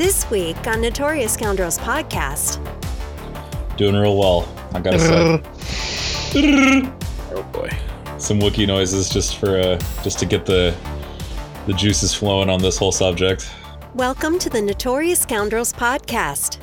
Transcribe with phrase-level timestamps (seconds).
[0.00, 2.56] This week on Notorious Scoundrels podcast.
[3.76, 5.42] Doing real well, I gotta say.
[7.34, 7.68] Oh boy.
[8.16, 10.74] Some Wookie noises just for uh, just to get the
[11.66, 13.50] the juices flowing on this whole subject.
[13.94, 16.56] Welcome to the Notorious Scoundrels podcast.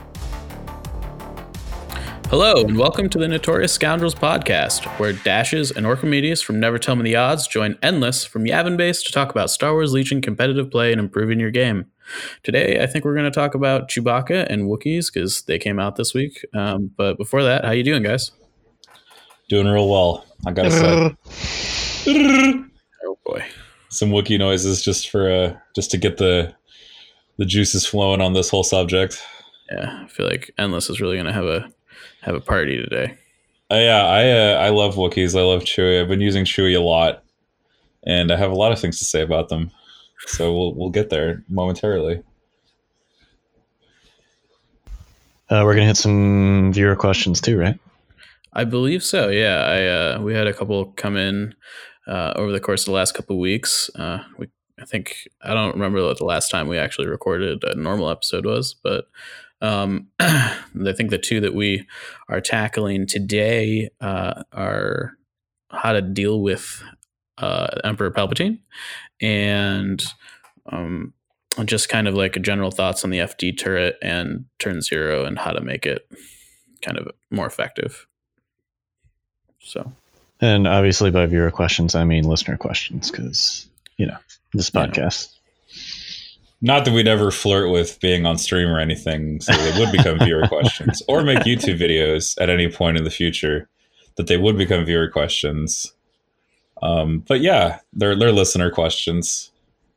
[2.31, 6.95] Hello, and welcome to the Notorious Scoundrels podcast, where Dashz and Orkimedes from Never Tell
[6.95, 10.71] Me the Odds join Endless from Yavin Base to talk about Star Wars Legion competitive
[10.71, 11.85] play and improving your game.
[12.43, 15.95] Today, I think we're going to talk about Chewbacca and Wookiees because they came out
[15.95, 16.45] this week.
[16.53, 18.31] Um, but before that, how you doing, guys?
[19.49, 21.15] Doing real well, I gotta say.
[23.05, 23.45] Oh boy.
[23.89, 26.53] Some Wookiee noises just for uh, just to get the
[27.37, 29.21] the juices flowing on this whole subject.
[29.71, 31.69] Yeah, I feel like Endless is really going to have a
[32.21, 33.17] have a party today.
[33.71, 35.37] Uh, yeah, I uh, I love Wookiees.
[35.37, 36.01] I love Chewie.
[36.01, 37.23] I've been using Chewie a lot,
[38.05, 39.71] and I have a lot of things to say about them.
[40.25, 42.23] So we'll we'll get there momentarily.
[45.49, 47.79] Uh, we're gonna hit some viewer questions too, right?
[48.53, 49.29] I believe so.
[49.29, 51.55] Yeah, I uh, we had a couple come in
[52.07, 53.89] uh, over the course of the last couple of weeks.
[53.95, 54.47] Uh, we
[54.79, 58.45] I think I don't remember what the last time we actually recorded a normal episode
[58.45, 59.05] was, but
[59.61, 61.87] um, I think the two that we
[62.29, 65.13] are tackling today uh, are
[65.71, 66.83] how to deal with
[67.37, 68.59] uh, Emperor Palpatine
[69.21, 70.03] and
[70.67, 71.13] um,
[71.65, 75.51] just kind of like general thoughts on the FD turret and turn zero and how
[75.51, 76.07] to make it
[76.81, 78.05] kind of more effective.
[79.59, 79.91] So,
[80.39, 84.17] And obviously, by viewer questions, I mean listener questions, because you know
[84.53, 84.87] this Yeah.
[84.87, 85.33] podcast.
[86.59, 90.17] Not that we'd ever flirt with being on stream or anything, so they would become
[90.19, 93.69] viewer questions, or make YouTube videos at any point in the future
[94.15, 95.93] that they would become viewer questions.
[96.81, 99.51] Um, but yeah, they're they're listener questions.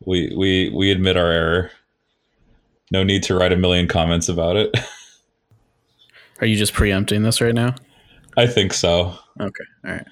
[0.05, 1.70] We we we admit our error.
[2.91, 4.75] No need to write a million comments about it.
[6.41, 7.75] are you just preempting this right now?
[8.36, 9.14] I think so.
[9.41, 9.64] Okay.
[9.84, 10.06] All right.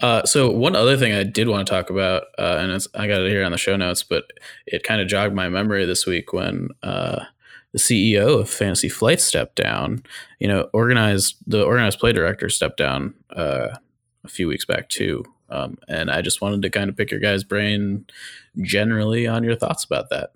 [0.00, 3.06] Uh, so one other thing I did want to talk about, uh, and it's, I
[3.06, 4.24] got it here on the show notes, but
[4.66, 7.24] it kind of jogged my memory this week when uh,
[7.72, 10.02] the CEO of Fantasy Flight stepped down.
[10.38, 13.68] You know, organized the organized play director stepped down uh,
[14.24, 15.24] a few weeks back too.
[15.50, 18.06] Um, and I just wanted to kind of pick your guys' brain
[18.60, 20.32] generally on your thoughts about that.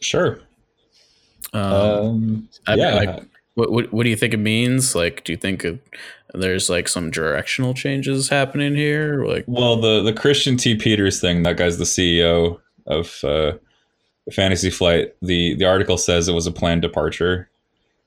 [0.00, 0.40] Sure.
[1.52, 2.94] Um, Um, I- yeah.
[2.94, 3.22] like-
[3.54, 4.96] What, what what do you think it means?
[4.96, 5.78] Like, do you think it,
[6.34, 9.24] there's like some directional changes happening here?
[9.24, 10.74] Like, Well, the the Christian T.
[10.74, 12.58] Peters thing, that guy's the CEO
[12.88, 13.52] of uh,
[14.32, 15.14] Fantasy Flight.
[15.22, 17.48] The the article says it was a planned departure.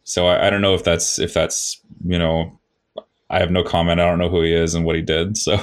[0.03, 2.56] So I, I don't know if that's if that's you know,
[3.29, 3.99] I have no comment.
[3.99, 5.57] I don't know who he is and what he did, so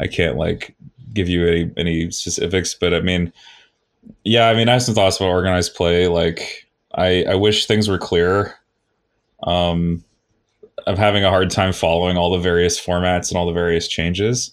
[0.00, 0.74] I can't like
[1.12, 2.74] give you any any specifics.
[2.74, 3.32] But I mean,
[4.24, 6.08] yeah, I mean, I have some thoughts about organized play.
[6.08, 8.54] Like, I I wish things were clearer.
[9.42, 10.04] Um,
[10.86, 14.52] I'm having a hard time following all the various formats and all the various changes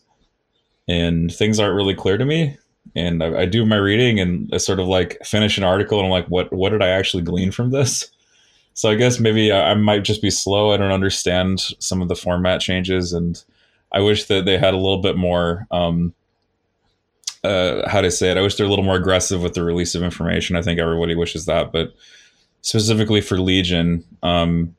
[0.88, 2.58] and things aren't really clear to me.
[2.96, 6.06] And I, I do my reading and I sort of like finish an article and
[6.06, 8.10] I'm like, what what did I actually glean from this?
[8.78, 10.72] So I guess maybe I, I might just be slow.
[10.72, 13.44] I don't understand some of the format changes, and
[13.92, 15.66] I wish that they had a little bit more.
[15.72, 16.14] Um,
[17.44, 18.38] uh, how to say it?
[18.38, 20.56] I wish they're a little more aggressive with the release of information.
[20.56, 21.96] I think everybody wishes that, but
[22.62, 24.76] specifically for Legion, um,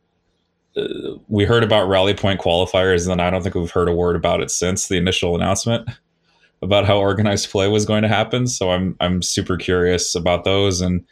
[0.77, 4.15] uh, we heard about rally point qualifiers, and I don't think we've heard a word
[4.15, 5.91] about it since the initial announcement
[6.63, 8.47] about how organized play was going to happen.
[8.47, 11.05] So I'm I'm super curious about those, and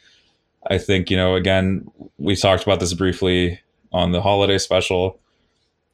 [0.69, 3.59] I think you know again we talked about this briefly
[3.91, 5.19] on the holiday special.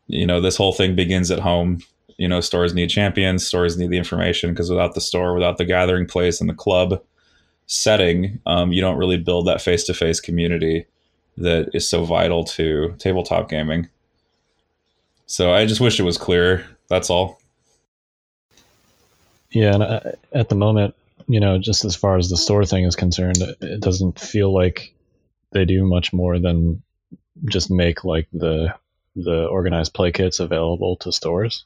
[0.07, 1.79] You know this whole thing begins at home.
[2.17, 5.65] You know stores need champions, stores need the information because without the store, without the
[5.65, 7.01] gathering place and the club
[7.65, 10.85] setting, um, you don't really build that face to face community
[11.37, 13.89] that is so vital to tabletop gaming.
[15.25, 16.65] So I just wish it was clearer.
[16.89, 17.39] That's all.
[19.49, 19.99] Yeah, and uh,
[20.31, 20.95] at the moment,
[21.27, 24.95] you know, just as far as the store thing is concerned, it- doesn't feel like
[25.51, 26.81] they do much more than
[27.45, 28.73] just make like the
[29.15, 31.65] the organized play kits available to stores.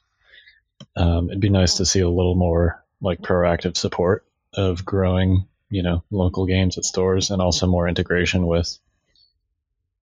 [0.95, 5.83] Um, it'd be nice to see a little more like proactive support of growing, you
[5.83, 8.77] know, local games at stores, and also more integration with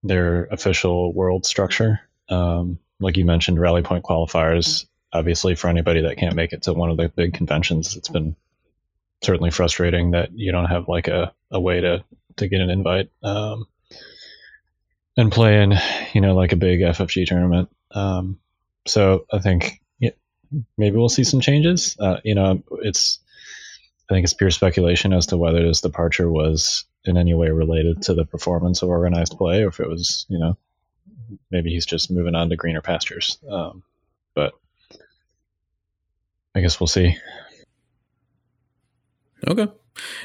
[0.02, 2.00] their official world structure.
[2.28, 6.72] Um, like you mentioned, rally point qualifiers obviously for anybody that can't make it to
[6.72, 8.36] one of the big conventions it's been
[9.22, 12.04] certainly frustrating that you don't have like a, a way to
[12.36, 13.66] to get an invite um,
[15.16, 15.74] and play in
[16.12, 18.38] you know like a big ffg tournament um,
[18.86, 20.10] so i think yeah,
[20.76, 23.18] maybe we'll see some changes uh, you know it's
[24.10, 28.02] i think it's pure speculation as to whether this departure was in any way related
[28.02, 30.56] to the performance of organized play, or if it was, you know,
[31.50, 33.38] maybe he's just moving on to greener pastures.
[33.48, 33.82] Um,
[34.34, 34.54] but
[36.54, 37.16] I guess we'll see.
[39.46, 39.68] Okay.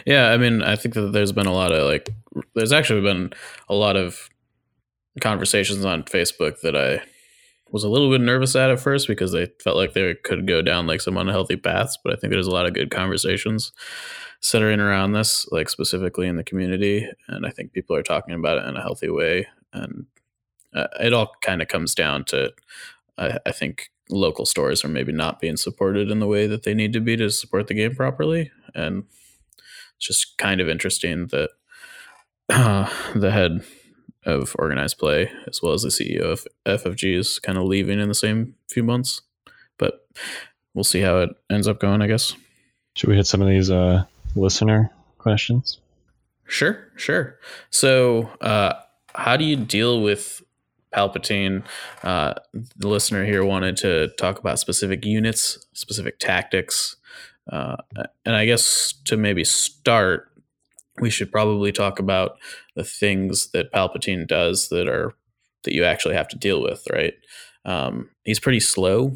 [0.05, 2.09] Yeah, I mean, I think that there's been a lot of like,
[2.55, 3.31] there's actually been
[3.69, 4.29] a lot of
[5.21, 7.01] conversations on Facebook that I
[7.71, 10.61] was a little bit nervous at at first because they felt like they could go
[10.61, 11.97] down like some unhealthy paths.
[12.03, 13.71] But I think there's a lot of good conversations
[14.41, 18.57] centering around this, like specifically in the community, and I think people are talking about
[18.57, 19.47] it in a healthy way.
[19.71, 20.07] And
[20.73, 22.51] uh, it all kind of comes down to,
[23.17, 26.73] I, I think local stores are maybe not being supported in the way that they
[26.73, 29.03] need to be to support the game properly, and
[29.97, 31.49] it's just kind of interesting that
[32.49, 33.63] uh, the head
[34.25, 38.07] of organized play, as well as the CEO of FFG, is kind of leaving in
[38.07, 39.21] the same few months.
[39.77, 40.05] But
[40.73, 42.33] we'll see how it ends up going, I guess.
[42.95, 45.79] Should we hit some of these uh, listener questions?
[46.45, 47.39] Sure, sure.
[47.69, 48.73] So, uh,
[49.15, 50.41] how do you deal with
[50.93, 51.63] Palpatine?
[52.03, 52.33] Uh,
[52.75, 56.97] the listener here wanted to talk about specific units, specific tactics.
[57.49, 57.77] Uh,
[58.25, 60.31] and I guess to maybe start,
[60.99, 62.37] we should probably talk about
[62.75, 65.13] the things that Palpatine does that are
[65.63, 67.13] that you actually have to deal with, right?
[67.65, 69.15] Um, he's pretty slow,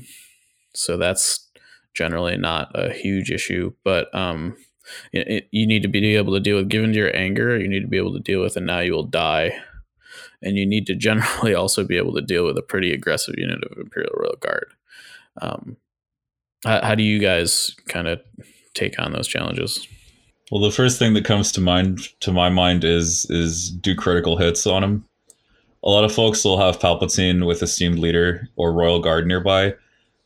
[0.75, 1.50] so that's
[1.95, 3.74] generally not a huge issue.
[3.83, 4.56] But um,
[5.12, 7.88] it, you need to be able to deal with, given your anger, you need to
[7.88, 9.57] be able to deal with, and now you will die.
[10.42, 13.63] And you need to generally also be able to deal with a pretty aggressive unit
[13.63, 14.74] of Imperial Royal Guard.
[15.42, 15.78] Um,
[16.66, 18.20] how, how do you guys kind of
[18.74, 19.88] take on those challenges?
[20.52, 24.38] Well, the first thing that comes to mind to my mind is is do critical
[24.38, 25.06] hits on him.
[25.84, 29.76] A lot of folks will have Palpatine with esteemed leader or royal guard nearby,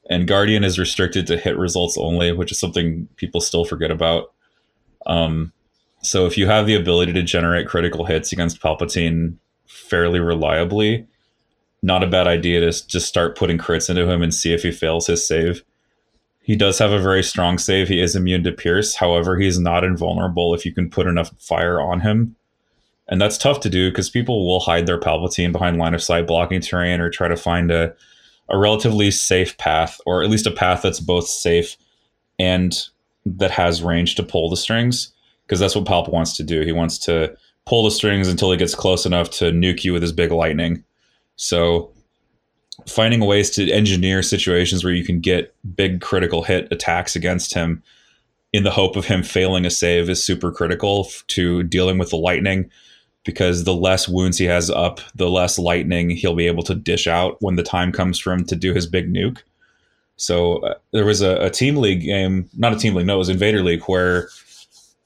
[0.09, 4.33] and Guardian is restricted to hit results only, which is something people still forget about.
[5.05, 5.53] Um,
[6.01, 9.35] so if you have the ability to generate critical hits against Palpatine
[9.67, 11.07] fairly reliably,
[11.81, 14.71] not a bad idea to just start putting crits into him and see if he
[14.71, 15.63] fails his save.
[16.49, 17.89] He does have a very strong save.
[17.89, 18.95] He is immune to Pierce.
[18.95, 22.35] However, he's not invulnerable if you can put enough fire on him.
[23.07, 26.25] And that's tough to do because people will hide their Palpatine behind line of sight
[26.25, 27.93] blocking terrain or try to find a,
[28.49, 31.77] a relatively safe path, or at least a path that's both safe
[32.39, 32.87] and
[33.27, 35.13] that has range to pull the strings.
[35.45, 36.61] Because that's what Palp wants to do.
[36.61, 37.37] He wants to
[37.67, 40.83] pull the strings until he gets close enough to nuke you with his big lightning.
[41.35, 41.91] So
[42.87, 47.83] finding ways to engineer situations where you can get big critical hit attacks against him
[48.51, 52.17] in the hope of him failing a save is super critical to dealing with the
[52.17, 52.69] lightning
[53.23, 57.05] because the less wounds he has up, the less lightning he'll be able to dish
[57.05, 59.39] out when the time comes for him to do his big nuke.
[60.15, 63.19] So uh, there was a, a, team league game, not a team league, no, it
[63.19, 64.29] was Invader League, where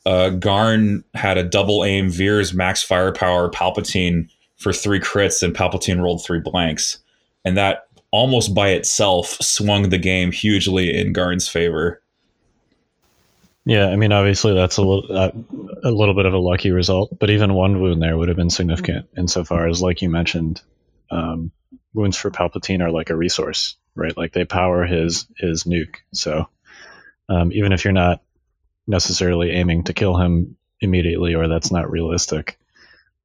[0.05, 6.01] uh, Garn had a double aim Veers max firepower Palpatine for three crits, and Palpatine
[6.01, 7.02] rolled three blanks
[7.45, 12.01] and that almost by itself swung the game hugely in Garn's favor.
[13.65, 15.31] Yeah, I mean, obviously that's a little uh,
[15.83, 18.49] a little bit of a lucky result, but even one wound there would have been
[18.49, 20.61] significant insofar as, like you mentioned,
[21.09, 21.51] um,
[21.93, 24.15] wounds for Palpatine are like a resource, right?
[24.15, 25.95] Like they power his his nuke.
[26.13, 26.49] So
[27.29, 28.21] um, even if you're not
[28.85, 32.59] necessarily aiming to kill him immediately, or that's not realistic,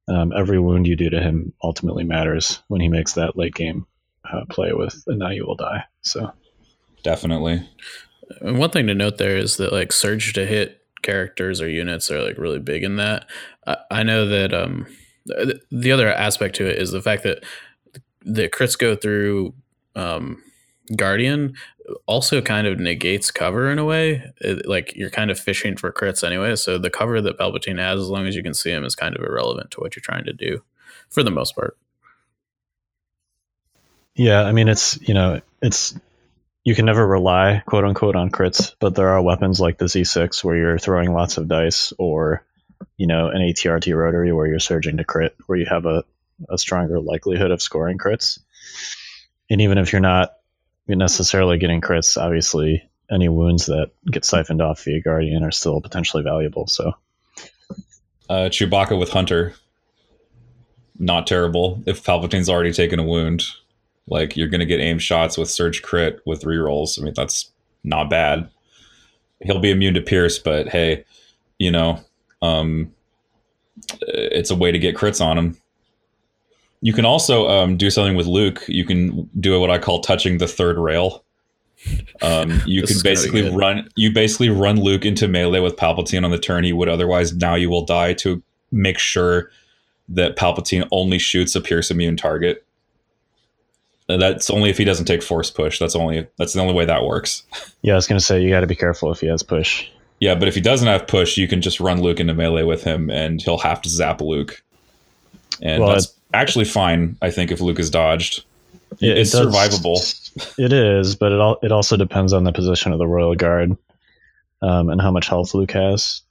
[0.07, 3.85] um, every wound you do to him ultimately matters when he makes that late game
[4.31, 5.83] uh, play with, and now you will die.
[6.01, 6.31] So
[7.03, 7.67] definitely.
[8.41, 12.11] And one thing to note there is that like surge to hit characters or units
[12.11, 13.27] are like really big in that.
[13.65, 14.85] I, I know that um,
[15.25, 17.43] the, the other aspect to it is the fact that
[18.21, 19.53] the crits go through
[19.95, 20.41] um,
[20.95, 21.53] Guardian
[22.05, 24.23] also kind of negates cover in a way.
[24.41, 26.55] It, like you're kind of fishing for crits anyway.
[26.55, 29.15] So the cover that Palpatine has, as long as you can see him, is kind
[29.15, 30.63] of irrelevant to what you're trying to do
[31.09, 31.77] for the most part.
[34.19, 35.97] Yeah, I mean it's you know it's
[36.65, 40.43] you can never rely quote unquote on crits, but there are weapons like the Z6
[40.43, 42.43] where you're throwing lots of dice, or
[42.97, 46.03] you know an ATRT rotary where you're surging to crit, where you have a,
[46.49, 48.39] a stronger likelihood of scoring crits.
[49.49, 50.33] And even if you're not
[50.85, 56.23] necessarily getting crits, obviously any wounds that get siphoned off via Guardian are still potentially
[56.23, 56.67] valuable.
[56.67, 56.93] So,
[58.29, 59.55] uh, Chewbacca with Hunter,
[60.99, 63.45] not terrible if Palpatine's already taken a wound.
[64.09, 66.99] Like you're going to get aim shots with surge crit with rerolls.
[66.99, 67.51] I mean, that's
[67.83, 68.49] not bad.
[69.41, 71.05] He'll be immune to Pierce, but hey,
[71.59, 72.01] you know,
[72.41, 72.93] um,
[74.01, 75.57] it's a way to get crits on him.
[76.81, 78.63] You can also um, do something with Luke.
[78.67, 81.23] You can do what I call touching the third rail.
[82.21, 83.89] Um, you can basically run.
[83.95, 87.35] You basically run Luke into melee with Palpatine on the turn he would otherwise.
[87.35, 89.51] Now you will die to make sure
[90.07, 92.65] that Palpatine only shoots a Pierce immune target.
[94.17, 95.77] That's only if he doesn't take force push.
[95.79, 97.43] That's only that's the only way that works.
[97.81, 99.87] Yeah, I was gonna say you got to be careful if he has push.
[100.19, 102.83] Yeah, but if he doesn't have push, you can just run Luke into melee with
[102.83, 104.61] him, and he'll have to zap Luke.
[105.61, 108.43] And Well, that's actually fine, I think, if Luke is dodged.
[108.99, 110.15] It- it's it does- survivable.
[110.59, 113.77] It is, but it all it also depends on the position of the royal guard,
[114.61, 116.21] um, and how much health Luke has,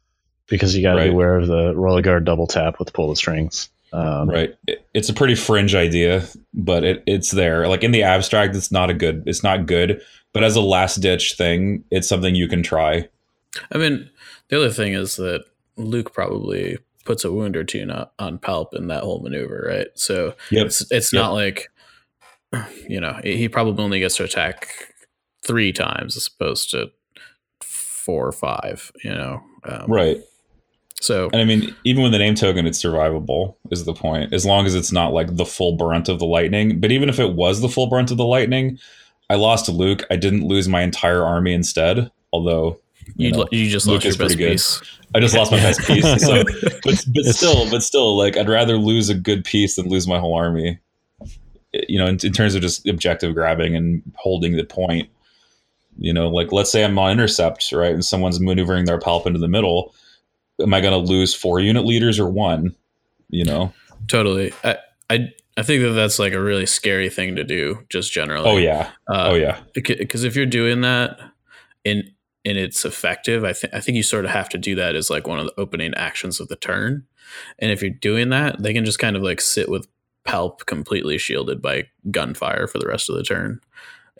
[0.49, 3.17] because you got to be aware of the royal guard double tap with pull the
[3.17, 3.69] strings.
[3.93, 4.55] Um, Right.
[4.67, 7.69] It- it's a pretty fringe idea, but it, it's there.
[7.69, 9.23] Like in the abstract, it's not a good.
[9.27, 10.03] It's not good,
[10.33, 13.09] but as a last ditch thing, it's something you can try.
[13.73, 14.11] I mean,
[14.49, 15.45] the other thing is that
[15.77, 19.87] Luke probably puts a wound or two not on Palp in that whole maneuver, right?
[19.95, 20.67] So Yep.
[20.67, 21.23] it's it's Yep.
[21.23, 21.71] not like
[22.89, 24.95] you know he probably only gets to attack
[25.47, 26.91] three times as opposed to
[27.63, 28.91] four or five.
[29.05, 30.19] You know, um, Right.
[31.01, 34.33] So And I mean, even with the name token, it's survivable, is the point.
[34.33, 36.81] As long as it's not like the full brunt of the lightning.
[36.81, 38.79] But even if it was the full brunt of the lightning,
[39.31, 40.05] I lost to Luke.
[40.11, 42.11] I didn't lose my entire army instead.
[42.33, 42.81] Although,
[43.17, 44.53] you you know, you just Luke lost your is pretty best good.
[44.53, 44.99] piece.
[45.15, 46.27] I just lost my best piece.
[46.27, 46.45] So,
[46.85, 50.19] but, but still, but still, like I'd rather lose a good piece than lose my
[50.19, 50.79] whole army.
[51.75, 55.09] Eh, you know, in, in terms of just objective grabbing and holding the point.
[56.01, 59.39] You know, like let's say I'm on intercept, right, and someone's maneuvering their palp into
[59.39, 59.95] the middle.
[60.61, 62.75] Am I going to lose four unit leaders or one?
[63.31, 63.73] You know.
[64.09, 64.53] Totally.
[64.65, 64.79] I,
[65.11, 68.49] I I think that that's like a really scary thing to do, just generally.
[68.49, 68.91] Oh yeah.
[69.09, 69.59] Uh, Oh yeah.
[69.75, 71.19] because if you're doing that
[71.85, 72.05] and
[72.45, 75.11] and it's effective i think i think you sort of have to do that as
[75.11, 77.05] like one of the opening actions of the turn
[77.59, 79.89] and if you're doing that they can just kind of like sit with
[80.27, 83.61] palp completely shielded by gunfire for the rest of the turn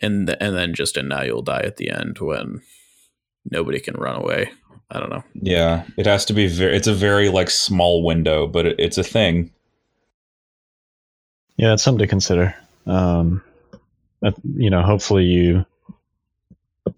[0.01, 2.61] and th- and then just and now you'll die at the end when
[3.49, 4.51] nobody can run away
[4.91, 5.85] i don't know Yeah.
[5.97, 6.75] It has to be very.
[6.75, 9.51] It's a very like small window, but it, it's a thing.
[11.57, 12.55] Yeah, it's something to consider.
[12.85, 13.43] Um,
[14.43, 15.65] you know, hopefully you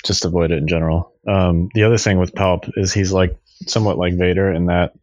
[0.03, 1.11] just avoid it in general.
[1.27, 4.93] Um, the other thing with Palp is he's like somewhat like Vader in that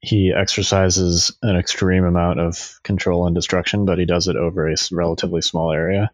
[0.00, 4.76] he exercises an extreme amount of control and destruction, but he does it over a
[4.90, 6.10] relatively small area.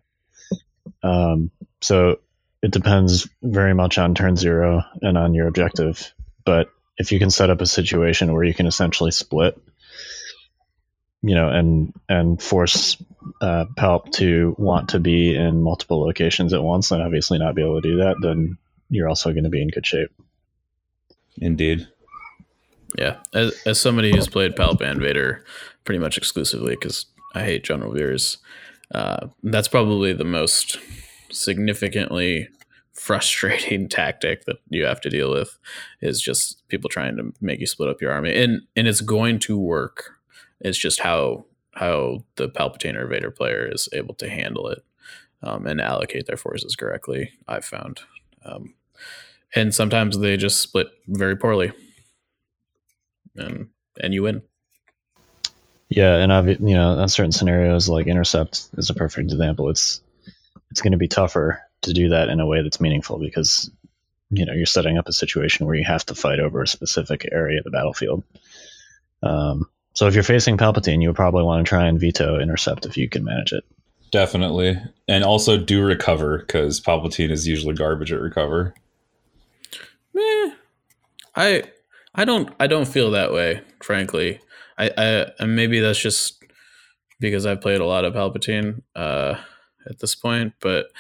[1.03, 2.19] Um, so
[2.63, 6.13] it depends very much on turn zero and on your objective.
[6.45, 9.61] But if you can set up a situation where you can essentially split,
[11.23, 12.97] you know, and and force
[13.41, 17.63] uh, Palp to want to be in multiple locations at once, and obviously not be
[17.63, 18.59] able to do that, then
[18.91, 20.11] you're also going to be in good shape.
[21.41, 21.87] Indeed.
[22.97, 25.45] yeah as, as somebody who's played palp and vader
[25.85, 28.39] pretty much exclusively because i hate general veers
[28.95, 30.79] uh, that's probably the most
[31.31, 32.49] significantly
[32.95, 35.59] frustrating tactic that you have to deal with
[36.01, 38.35] is just people trying to make you split up your army.
[38.37, 40.13] And and it's going to work.
[40.61, 44.85] It's just how how the palpatine or vader player is able to handle it
[45.43, 48.01] um, and allocate their forces correctly i've found.
[48.45, 48.75] Um,
[49.55, 51.73] and sometimes they just split very poorly.
[53.37, 53.69] And
[54.01, 54.43] and you win.
[55.89, 59.71] Yeah, and i've you know, on certain scenarios like intercept is a perfect example.
[59.71, 60.03] It's
[60.71, 63.71] it's going to be tougher to do that in a way that's meaningful because
[64.31, 67.27] you know you're setting up a situation where you have to fight over a specific
[67.33, 68.23] area of the battlefield.
[69.23, 72.87] Um, so if you're facing Palpatine, you would probably want to try and veto intercept
[72.87, 73.65] if you can manage it.
[74.11, 74.81] Definitely.
[75.09, 78.75] And also do recover because Palpatine is usually garbage at recover.
[80.15, 80.53] Meh.
[81.35, 81.63] I
[82.15, 84.41] I don't I don't feel that way, frankly.
[84.79, 86.45] I, I and maybe that's just
[87.21, 89.35] because I've played a lot of Palpatine uh,
[89.89, 90.91] at this point, but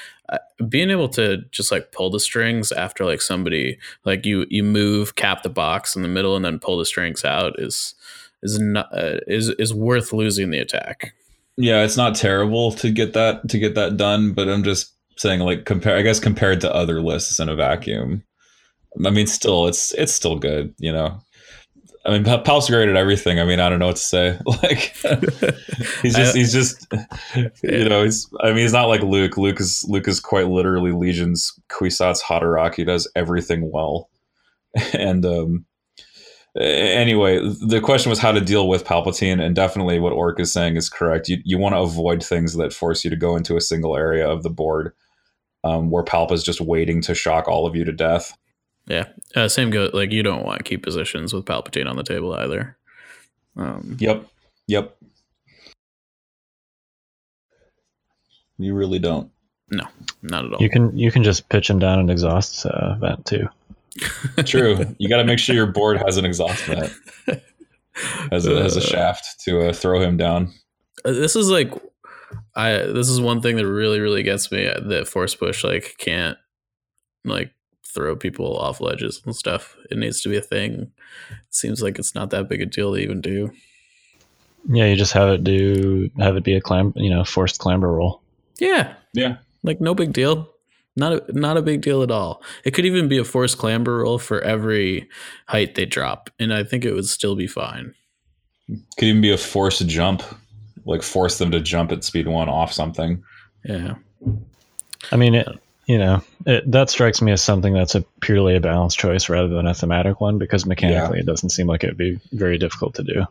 [0.68, 5.14] being able to just like pull the strings after like somebody like you you move
[5.14, 7.95] cap the box in the middle and then pull the strings out is
[8.42, 11.14] is not uh, is is worth losing the attack.
[11.57, 15.40] Yeah, it's not terrible to get that to get that done, but I'm just saying
[15.40, 18.23] like compare I guess compared to other lists in a vacuum.
[19.04, 21.21] I mean still it's it's still good, you know.
[22.05, 23.40] I mean Pa- Pal's great at everything.
[23.40, 24.38] I mean, I don't know what to say.
[24.47, 24.97] Like
[26.02, 26.87] he's just he's just
[27.62, 29.37] you know, he's I mean he's not like Luke.
[29.37, 32.75] Luke is Luke is quite literally Legion's Kwisatz Haderach.
[32.75, 34.11] He does everything well.
[34.93, 35.64] And um
[36.59, 40.76] anyway, the question was how to deal with Palpatine, and definitely what Orc is saying
[40.76, 41.28] is correct.
[41.28, 44.28] You you want to avoid things that force you to go into a single area
[44.28, 44.93] of the board
[45.64, 48.37] um, where Palp is just waiting to shock all of you to death.
[48.88, 49.90] Yeah, uh, same go.
[49.92, 52.76] Like you don't want key positions with Palpatine on the table either.
[53.57, 54.26] Um, Yep,
[54.66, 54.97] yep.
[58.59, 59.30] You really don't.
[59.71, 59.85] No,
[60.23, 60.61] not at all.
[60.62, 63.49] You can you can just pitch him down an exhaust uh, vent too.
[64.45, 64.87] True.
[64.99, 66.92] you got to make sure your board has an exhaust vent.
[68.33, 70.52] as a, as a Uh, shaft to uh, throw him down.
[71.04, 71.73] Uh, this is like
[72.54, 75.95] i this is one thing that really really gets me uh, that force push like
[75.99, 76.37] can't
[77.25, 77.52] like
[77.95, 79.76] throw people off ledges and stuff.
[79.90, 80.92] It needs to be a thing.
[81.30, 83.50] It seems like it's not that big a deal to even do.
[84.68, 87.92] Yeah, you just have it do have it be a climb, you know, forced clamber
[87.92, 88.23] roll.
[88.59, 88.95] yeah.
[89.14, 89.38] Yeah.
[89.62, 90.50] like no big deal.
[90.95, 92.42] Not a, not a big deal at all.
[92.64, 95.09] It could even be a forced clamber roll for every
[95.47, 97.95] height they drop and i think it would still be fine.
[98.99, 100.23] Could even be a forced jump,
[100.85, 103.23] like force them to jump at speed one off something.
[103.64, 103.95] yeah.
[105.12, 105.49] I mean, it,
[105.88, 109.49] you know, it, that strikes me as something that's a purely a balanced choice rather
[109.49, 113.02] than a thematic one because mechanically it doesn't seem like it'd be very difficult to
[113.02, 113.25] do.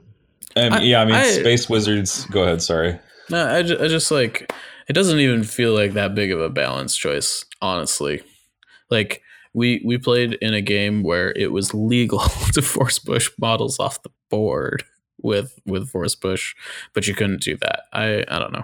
[0.55, 2.25] And I- yeah, I mean, I- Space Wizards.
[2.25, 2.61] Go ahead.
[2.61, 2.99] Sorry.
[3.29, 4.51] No, I, ju- I just like
[4.89, 8.21] it doesn't even feel like that big of a balance choice, honestly.
[8.89, 9.21] Like
[9.53, 12.19] we we played in a game where it was legal
[12.53, 14.83] to force push models off the board
[15.21, 16.55] with with force push,
[16.93, 17.81] but you couldn't do that.
[17.93, 18.63] I I don't know.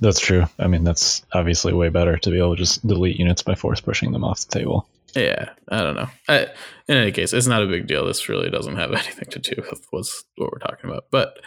[0.00, 0.44] That's true.
[0.58, 3.80] I mean, that's obviously way better to be able to just delete units by force
[3.80, 4.86] pushing them off the table.
[5.14, 6.08] Yeah, I don't know.
[6.28, 6.46] I,
[6.86, 8.06] in any case, it's not a big deal.
[8.06, 11.06] This really doesn't have anything to do with what's what we're talking about.
[11.10, 11.40] But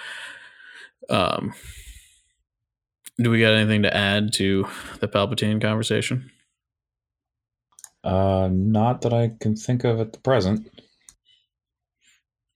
[1.09, 1.53] um,
[3.17, 4.67] do we got anything to add to
[4.99, 6.31] the Palpatine conversation?
[8.03, 10.69] Uh, not that I can think of at the present.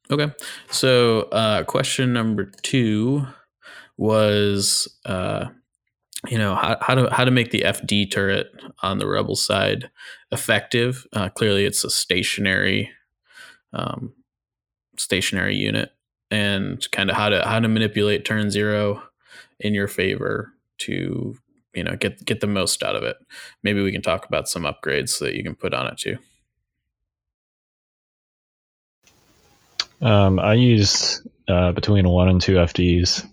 [0.10, 0.34] Okay.
[0.70, 3.26] So, uh, question number two
[3.98, 5.48] was, uh,
[6.28, 8.48] you know, how, how to how to make the FD turret
[8.82, 9.90] on the rebel side
[10.32, 11.06] effective.
[11.14, 12.90] Uh, clearly, it's a stationary,
[13.74, 14.14] um,
[14.98, 15.92] stationary unit,
[16.32, 19.04] and kind of how to how to manipulate turn zero
[19.60, 21.36] in your favor to
[21.74, 23.18] you know get get the most out of it.
[23.64, 26.18] Maybe we can talk about some upgrades that you can put on it too.
[30.02, 33.28] Um, I use uh, between one and two FDs,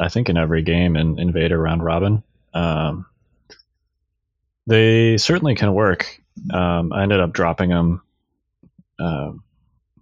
[0.00, 2.22] I think, in every game in Invader round robin.
[2.54, 3.06] Um,
[4.66, 6.20] they certainly can work.
[6.52, 8.02] Um, I ended up dropping them
[8.98, 9.42] um,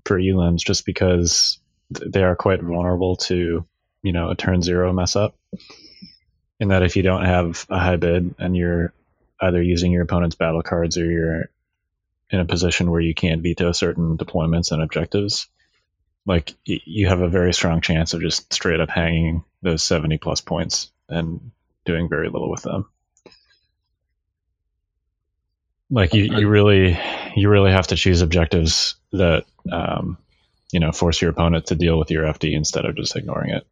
[0.04, 1.58] for elims just because
[1.90, 3.66] they are quite vulnerable to,
[4.02, 5.34] you know, a turn zero mess up.
[6.60, 8.92] In that, if you don't have a high bid and you're
[9.40, 11.50] either using your opponent's battle cards or you're
[12.30, 15.48] in a position where you can't veto certain deployments and objectives,
[16.26, 20.40] like you have a very strong chance of just straight up hanging those 70 plus
[20.40, 21.50] points and
[21.84, 22.88] doing very little with them
[25.90, 26.98] like you, you really
[27.34, 30.18] you really have to choose objectives that um,
[30.72, 33.66] you know force your opponent to deal with your fd instead of just ignoring it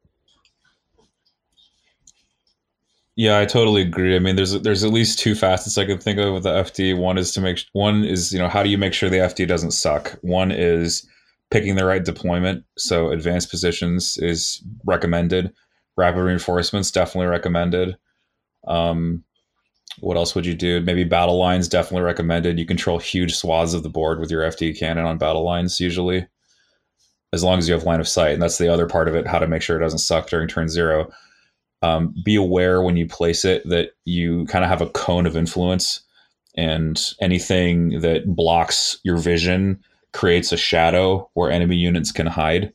[3.18, 4.14] Yeah, I totally agree.
[4.14, 6.99] I mean, there's there's at least two facets I can think of with the FD.
[6.99, 9.49] One is to make one is you know how do you make sure the FD
[9.49, 10.18] doesn't suck.
[10.20, 11.09] One is
[11.51, 12.64] picking the right deployment.
[12.77, 15.55] So advanced positions is recommended.
[15.96, 17.96] Rapid reinforcements definitely recommended.
[18.66, 19.24] Um,
[20.00, 20.80] what else would you do?
[20.82, 22.59] Maybe battle lines definitely recommended.
[22.59, 26.26] You control huge swaths of the board with your FD cannon on battle lines usually,
[27.32, 28.35] as long as you have line of sight.
[28.35, 30.48] And that's the other part of it: how to make sure it doesn't suck during
[30.48, 31.11] turn zero
[31.82, 35.37] um, be aware when you place it that you kind of have a cone of
[35.37, 36.00] influence
[36.56, 39.78] and anything that blocks your vision
[40.12, 42.72] creates a shadow where enemy units can hide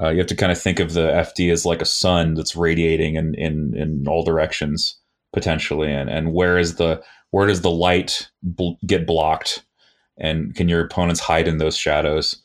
[0.00, 2.56] uh, you have to kind of think of the fd as like a sun that's
[2.56, 4.96] radiating in in, in all directions
[5.32, 9.64] potentially and and where is the where does the light bl- get blocked
[10.18, 12.42] and can your opponents hide in those shadows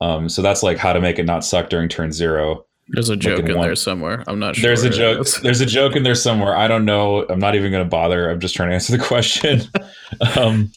[0.00, 3.16] um, so that's like how to make it not suck during turn zero There's a
[3.16, 4.24] joke in one- there somewhere.
[4.26, 4.68] I'm not sure.
[4.68, 5.28] there's a joke.
[5.42, 6.56] There's a joke in there somewhere.
[6.56, 7.24] I don't know.
[7.28, 8.28] I'm not even going to bother.
[8.28, 9.62] I'm just trying to answer the question.
[10.36, 10.72] um,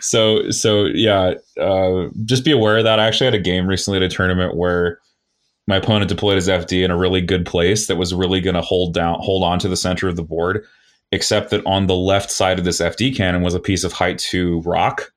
[0.00, 1.34] so so yeah.
[1.58, 3.00] Uh, just be aware of that.
[3.00, 5.00] I actually had a game recently at a tournament where
[5.68, 8.62] my opponent deployed his FD in a really good place that was really going to
[8.62, 10.64] hold down, hold on to the center of the board.
[11.10, 14.18] Except that on the left side of this FD cannon was a piece of height
[14.18, 15.12] two rock,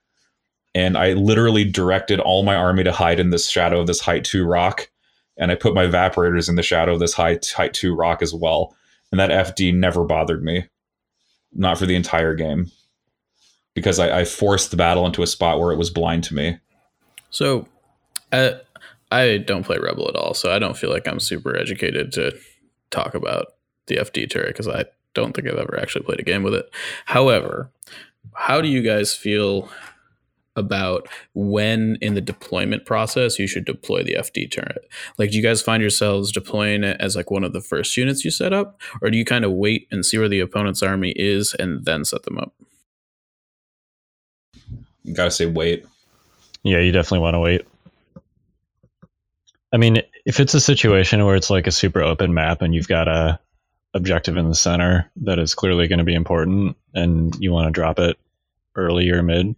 [0.73, 4.23] and I literally directed all my army to hide in the shadow of this height
[4.23, 4.89] two rock
[5.37, 8.33] and I put my evaporators in the shadow of this height height two rock as
[8.33, 8.75] well.
[9.11, 10.67] And that FD never bothered me,
[11.51, 12.71] not for the entire game,
[13.73, 16.59] because I, I forced the battle into a spot where it was blind to me.
[17.29, 17.67] So,
[18.31, 18.61] I
[19.11, 22.37] I don't play Rebel at all, so I don't feel like I'm super educated to
[22.91, 23.47] talk about
[23.87, 26.69] the FD turret because I don't think I've ever actually played a game with it.
[27.05, 27.69] However,
[28.33, 29.69] how do you guys feel
[30.55, 34.87] about when in the deployment process you should deploy the FD turret?
[35.17, 38.23] Like, do you guys find yourselves deploying it as like one of the first units
[38.23, 41.11] you set up, or do you kind of wait and see where the opponent's army
[41.17, 42.53] is and then set them up?
[45.03, 45.85] You gotta say wait.
[46.63, 47.65] yeah you definitely want to wait
[49.73, 52.87] I mean, if it's a situation where it's like a super open map and you've
[52.87, 53.39] got a
[53.93, 57.71] objective in the center that is clearly going to be important and you want to
[57.71, 58.17] drop it
[58.75, 59.55] early or mid,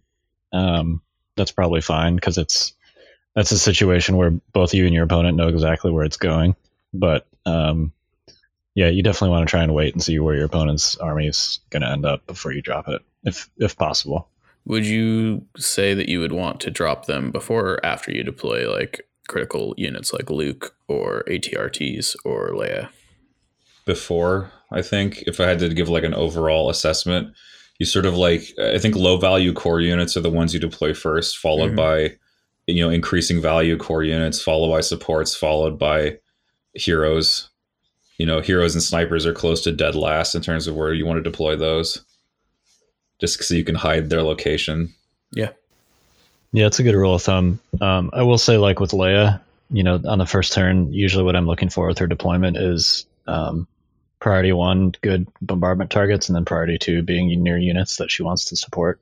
[0.52, 1.02] um,
[1.36, 2.74] that's probably fine because it's
[3.34, 6.54] that's a situation where both you and your opponent know exactly where it's going.
[6.92, 7.92] But um,
[8.74, 11.60] yeah, you definitely want to try and wait and see where your opponent's army is
[11.70, 14.28] going to end up before you drop it, if if possible.
[14.66, 18.72] Would you say that you would want to drop them before or after you deploy
[18.72, 22.88] like critical units like Luke or ATRTs or Leia?
[23.84, 27.34] Before, I think, if I had to give like an overall assessment,
[27.78, 30.94] you sort of like I think low value core units are the ones you deploy
[30.94, 32.10] first, followed mm-hmm.
[32.10, 32.16] by
[32.66, 36.18] you know increasing value core units, followed by supports, followed by
[36.74, 37.50] heroes.
[38.18, 41.04] You know, heroes and snipers are close to dead last in terms of where you
[41.04, 42.04] want to deploy those,
[43.20, 44.94] just so you can hide their location.
[45.32, 45.50] Yeah,
[46.54, 47.58] yeah, it's a good rule of thumb.
[47.80, 49.40] Um, I will say, like with Leia,
[49.70, 53.06] you know, on the first turn, usually what I'm looking for with her deployment is
[53.26, 53.66] um,
[54.20, 58.46] priority one, good bombardment targets, and then priority two being near units that she wants
[58.46, 59.00] to support.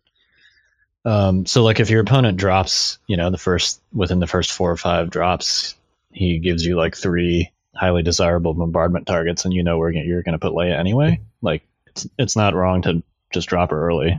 [1.05, 4.71] Um, so like if your opponent drops, you know, the first within the first four
[4.71, 5.75] or five drops,
[6.11, 10.33] he gives you like three highly desirable bombardment targets, and you know where you're going
[10.33, 11.21] to put Leia anyway.
[11.43, 14.19] Like it's it's not wrong to just drop her early.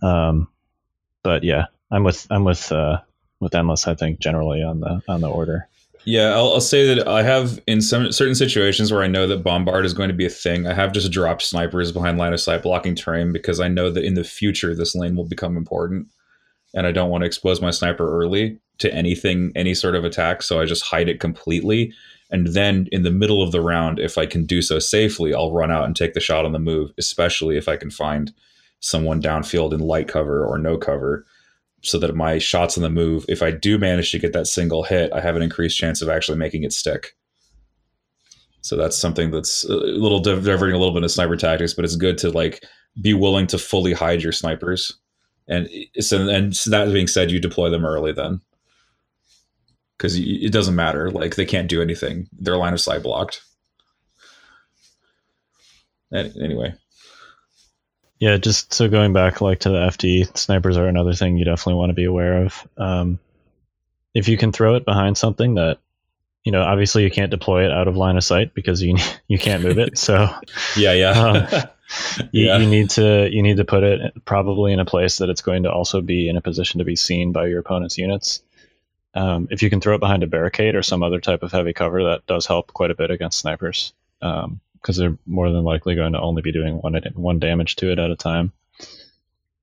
[0.00, 0.46] Um,
[1.24, 3.00] but yeah, I'm with I'm with uh,
[3.40, 3.86] with endless.
[3.86, 5.68] I think generally on the on the order.
[6.04, 9.44] Yeah, I'll, I'll, say that I have in some certain situations where I know that
[9.44, 10.66] bombard is going to be a thing.
[10.66, 14.02] I have just dropped snipers behind line of sight blocking terrain because I know that
[14.02, 16.08] in the future this lane will become important,
[16.74, 20.42] and I don't want to expose my sniper early to anything, any sort of attack.
[20.42, 21.92] So I just hide it completely,
[22.32, 25.52] and then in the middle of the round, if I can do so safely, I'll
[25.52, 28.32] run out and take the shot on the move, especially if I can find
[28.80, 31.24] someone downfield in light cover or no cover
[31.82, 34.84] so that my shots on the move, if I do manage to get that single
[34.84, 37.14] hit, I have an increased chance of actually making it stick.
[38.60, 41.96] So that's something that's a little diverting a little bit of sniper tactics, but it's
[41.96, 42.64] good to like
[43.00, 44.96] be willing to fully hide your snipers.
[45.48, 45.68] And
[45.98, 48.40] so, and so that being said, you deploy them early then,
[49.98, 51.10] because it doesn't matter.
[51.10, 53.42] Like they can't do anything; their line of sight blocked.
[56.12, 56.74] Anyway,
[58.22, 61.74] yeah, just so going back like to the FD, snipers are another thing you definitely
[61.74, 62.68] want to be aware of.
[62.76, 63.18] Um,
[64.14, 65.78] if you can throw it behind something that,
[66.44, 69.40] you know, obviously you can't deploy it out of line of sight because you you
[69.40, 69.98] can't move it.
[69.98, 70.32] So
[70.76, 71.10] yeah, yeah.
[71.10, 71.62] um,
[72.30, 72.58] you, yeah.
[72.58, 75.64] you need to you need to put it probably in a place that it's going
[75.64, 78.40] to also be in a position to be seen by your opponent's units.
[79.14, 81.72] Um, if you can throw it behind a barricade or some other type of heavy
[81.72, 83.92] cover, that does help quite a bit against snipers.
[84.20, 87.92] Um, because they're more than likely going to only be doing one one damage to
[87.92, 88.52] it at a time.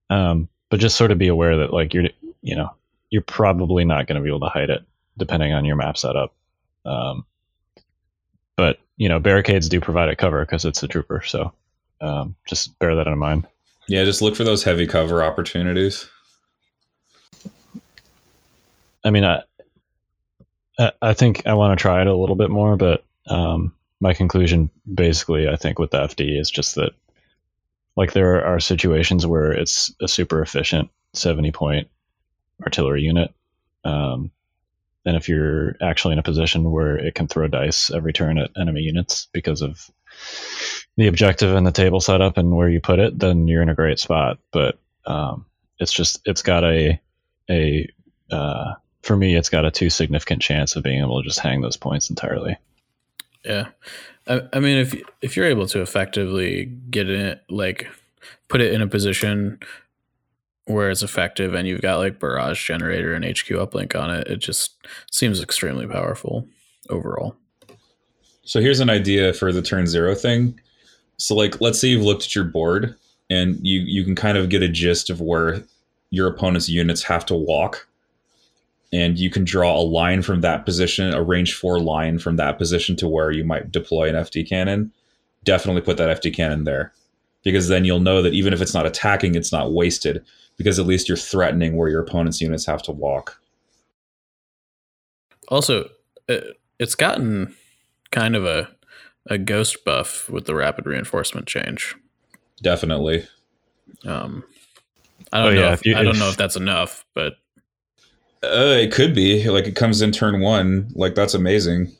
[0.10, 2.10] Um, but just sort of be aware that like you're
[2.41, 2.71] you know
[3.10, 4.84] you're probably not going to be able to hide it
[5.17, 6.34] depending on your map setup.
[6.86, 7.25] Um,
[8.55, 11.53] but you know barricades do provide a cover because it's a trooper, so
[12.01, 13.45] um, just bear that in mind.
[13.88, 16.08] Yeah, just look for those heavy cover opportunities.
[19.03, 19.43] I mean, I
[21.01, 24.70] I think I want to try it a little bit more, but um, my conclusion
[24.92, 26.92] basically i think with the fd is just that
[27.96, 31.88] like there are situations where it's a super efficient 70 point
[32.64, 33.34] artillery unit
[33.86, 34.32] um,
[35.06, 38.52] and if you're actually in a position where it can throw dice every turn at
[38.58, 39.90] enemy units because of
[40.98, 43.76] the objective and the table setup and where you put it then you're in a
[43.76, 44.38] great spot.
[44.52, 45.46] But um,
[45.80, 47.00] it's just it's got a
[47.50, 47.90] a
[48.32, 51.62] uh, for me it's got a too significant chance of being able to just hang
[51.62, 52.58] those points entirely
[53.43, 53.69] yeah,
[54.28, 57.88] I, I mean, if if you're able to effectively get it, like
[58.47, 59.60] put it in a position
[60.65, 64.38] where it's effective, and you've got like barrage generator and HQ uplink on it, it
[64.38, 64.75] just
[65.12, 66.47] seems extremely powerful
[66.89, 67.36] overall.
[68.43, 70.60] So here's an idea for the turn zero thing.
[71.17, 72.95] So like, let's say you've looked at your board
[73.30, 75.63] and you you can kind of get a gist of where
[76.10, 77.88] your opponent's units have to walk
[78.91, 82.58] and you can draw a line from that position, a range four line from that
[82.58, 84.91] position to where you might deploy an FD cannon,
[85.43, 86.93] definitely put that FD cannon there.
[87.43, 90.25] Because then you'll know that even if it's not attacking, it's not wasted,
[90.58, 93.39] because at least you're threatening where your opponent's units have to walk.
[95.47, 95.89] Also,
[96.80, 97.56] it's gotten
[98.12, 98.69] kind of a
[99.28, 101.95] a ghost buff with the rapid reinforcement change.
[102.62, 103.28] Definitely.
[104.06, 104.43] Um,
[105.32, 105.62] I don't oh, know.
[105.62, 107.34] Yeah, if, you, I don't know if that's enough, but
[108.43, 110.89] uh, it could be like it comes in turn one.
[110.93, 111.91] Like that's amazing.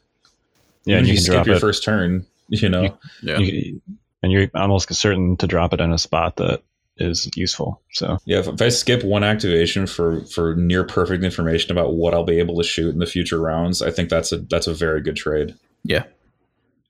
[0.86, 1.60] Yeah, and you, you skip your it.
[1.60, 2.26] first turn.
[2.50, 3.82] You know, you, yeah, you,
[4.24, 6.64] and you're almost certain to drop it in a spot that
[6.98, 7.82] is useful.
[7.92, 12.14] So Yeah, if, if I skip one activation for for near perfect information about what
[12.14, 14.74] I'll be able to shoot in the future rounds, I think that's a that's a
[14.74, 15.56] very good trade.
[15.84, 16.04] Yeah.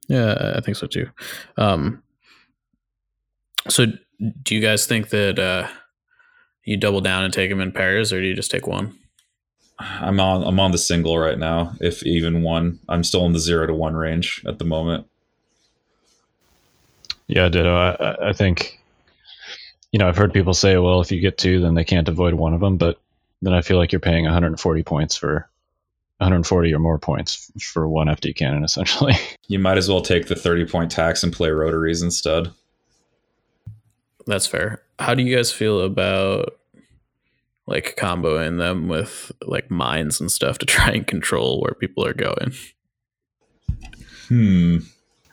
[0.07, 1.07] Yeah, I think so too.
[1.57, 2.01] Um,
[3.67, 3.85] so
[4.41, 5.67] do you guys think that uh,
[6.63, 8.97] you double down and take them in pairs, or do you just take one?
[9.79, 12.79] I'm on I'm on the single right now, if even one.
[12.89, 15.07] I'm still in the zero to one range at the moment.
[17.27, 17.75] yeah, ditto.
[17.75, 18.79] I, I think
[19.91, 22.33] you know I've heard people say, well, if you get two, then they can't avoid
[22.33, 22.77] one of them.
[22.77, 22.99] But
[23.41, 25.49] then I feel like you're paying 140 points for
[26.17, 29.13] 140 or more points for one FD cannon, essentially.
[29.51, 32.51] You might as well take the 30 point tax and play rotaries instead.
[34.27, 34.83] That's fair.
[34.99, 36.58] How do you guys feel about
[37.69, 42.13] like comboing them with like mines and stuff to try and control where people are
[42.13, 42.53] going?
[44.27, 44.77] Hmm.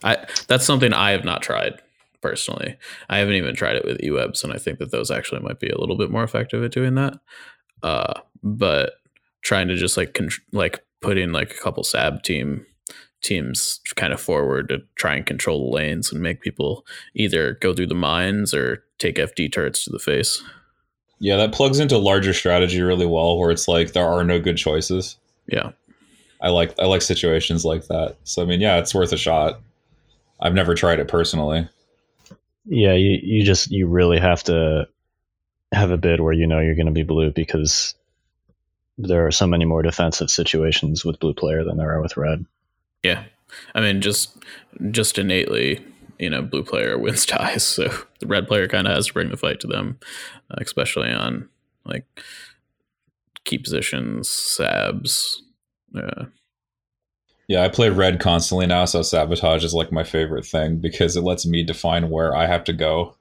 [0.04, 1.80] I that's something I have not tried
[2.20, 2.76] personally.
[3.08, 5.68] I haven't even tried it with eWebs, and I think that those actually might be
[5.68, 7.14] a little bit more effective at doing that.
[7.82, 8.94] Uh, but
[9.42, 12.66] trying to just like con- like putting like a couple sab team
[13.22, 17.74] teams kind of forward to try and control the lanes and make people either go
[17.74, 20.42] through the mines or take FD turrets to the face.
[21.18, 24.56] Yeah, that plugs into larger strategy really well where it's like there are no good
[24.56, 25.16] choices.
[25.46, 25.70] Yeah.
[26.40, 28.16] I like I like situations like that.
[28.24, 29.60] So I mean, yeah, it's worth a shot.
[30.40, 31.68] I've never tried it personally.
[32.66, 34.86] yeah, you, you just you really have to
[35.72, 37.94] have a bid where you know you're going to be blue because
[38.98, 42.44] there are so many more defensive situations with blue player than there are with red.
[43.02, 43.24] Yeah.
[43.74, 44.36] I mean just
[44.90, 45.82] just innately,
[46.18, 47.88] you know, blue player wins ties, so
[48.20, 49.98] the red player kind of has to bring the fight to them,
[50.50, 51.48] uh, especially on
[51.84, 52.04] like
[53.44, 55.36] key positions, sabs.
[55.96, 56.24] Uh,
[57.48, 61.22] Yeah, I play red constantly now, so sabotage is like my favorite thing because it
[61.22, 63.14] lets me define where I have to go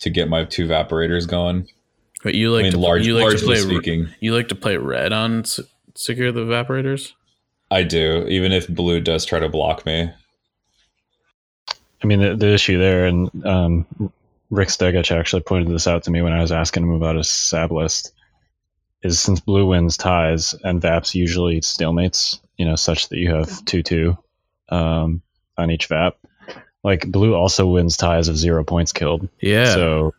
[0.00, 1.68] to get my two evaporators going.
[2.22, 4.54] but you like I mean, to large, you like to play speaking, you like to
[4.54, 5.60] play red on S-
[5.94, 7.12] secure the evaporators.
[7.70, 8.26] I do.
[8.28, 10.10] Even if blue does try to block me,
[12.02, 14.12] I mean, the, the issue there, and um,
[14.50, 17.30] Rick Stegich actually pointed this out to me when I was asking him about his
[17.30, 18.12] sab list,
[19.02, 23.64] is since blue wins ties and VAPs usually stalemates, you know, such that you have
[23.64, 24.18] 2 2
[24.68, 25.22] um,
[25.56, 26.18] on each VAP.
[26.82, 29.28] Like, blue also wins ties of zero points killed.
[29.40, 29.74] Yeah.
[29.74, 30.14] So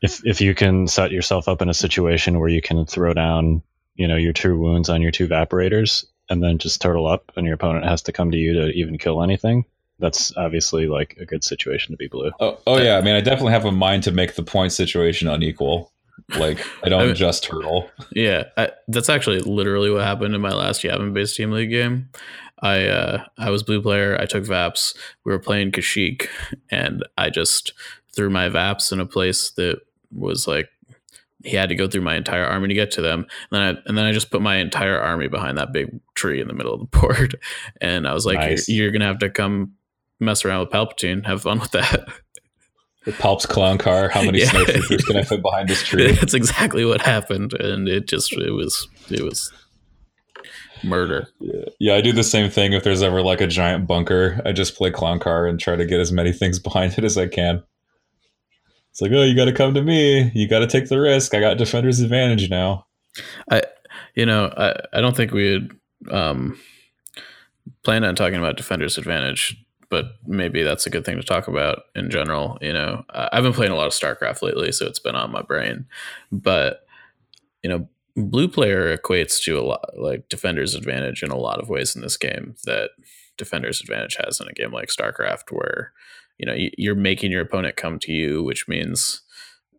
[0.00, 3.62] if if you can set yourself up in a situation where you can throw down,
[3.94, 7.46] you know, your two wounds on your two evaporators and then just turtle up and
[7.46, 9.64] your opponent has to come to you to even kill anything,
[9.98, 12.30] that's obviously like a good situation to be blue.
[12.40, 12.96] oh, oh yeah.
[12.98, 15.92] I mean, I definitely have a mind to make the point situation unequal.
[16.36, 17.90] Like I don't I mean- just turtle.
[18.12, 22.10] Yeah, I, that's actually literally what happened in my last Yavin based team league game.
[22.60, 24.16] I uh, I was blue player.
[24.20, 24.94] I took Vaps.
[25.24, 26.26] We were playing Kashyyyk,
[26.70, 27.72] and I just
[28.14, 29.80] threw my Vaps in a place that
[30.14, 30.68] was like
[31.44, 33.20] he had to go through my entire army to get to them.
[33.20, 36.40] And then I, and then I just put my entire army behind that big tree
[36.40, 37.38] in the middle of the board,
[37.80, 38.68] and I was like, Nice.
[38.68, 39.74] you're, "You're gonna have to come
[40.20, 41.26] mess around with Palpatine.
[41.26, 42.08] Have fun with that."
[43.04, 44.08] The Palp's clown car.
[44.08, 44.50] How many Yeah.
[44.50, 46.12] snowtroopers can I fit behind this tree?
[46.20, 49.50] That's exactly what happened, and it just it was it was
[50.84, 51.28] murder.
[51.40, 51.64] Yeah.
[51.80, 54.40] yeah, I do the same thing if there's ever like a giant bunker.
[54.44, 57.16] I just play clown car and try to get as many things behind it as
[57.18, 57.62] I can.
[58.90, 60.30] It's like, oh, you got to come to me.
[60.34, 61.32] You got to take the risk.
[61.34, 62.86] I got defender's advantage now.
[63.50, 63.62] I,
[64.14, 65.70] you know, I, I don't think we had
[66.10, 66.58] um,
[67.84, 69.56] planned on talking about defender's advantage,
[69.90, 72.58] but maybe that's a good thing to talk about in general.
[72.60, 75.42] You know, I've been playing a lot of StarCraft lately, so it's been on my
[75.42, 75.86] brain.
[76.30, 76.86] But
[77.62, 81.68] you know, blue player equates to a lot like defender's advantage in a lot of
[81.68, 82.90] ways in this game that
[83.36, 85.92] defender's advantage has in a game like StarCraft, where
[86.38, 89.22] you know you're making your opponent come to you, which means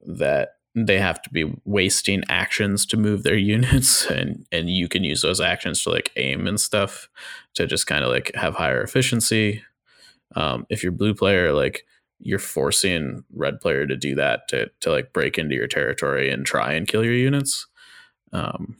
[0.05, 5.03] that they have to be wasting actions to move their units and and you can
[5.03, 7.09] use those actions to like aim and stuff
[7.53, 9.63] to just kind of like have higher efficiency
[10.35, 11.85] um, if you're blue player like
[12.19, 16.45] you're forcing red player to do that to to like break into your territory and
[16.45, 17.67] try and kill your units
[18.33, 18.75] um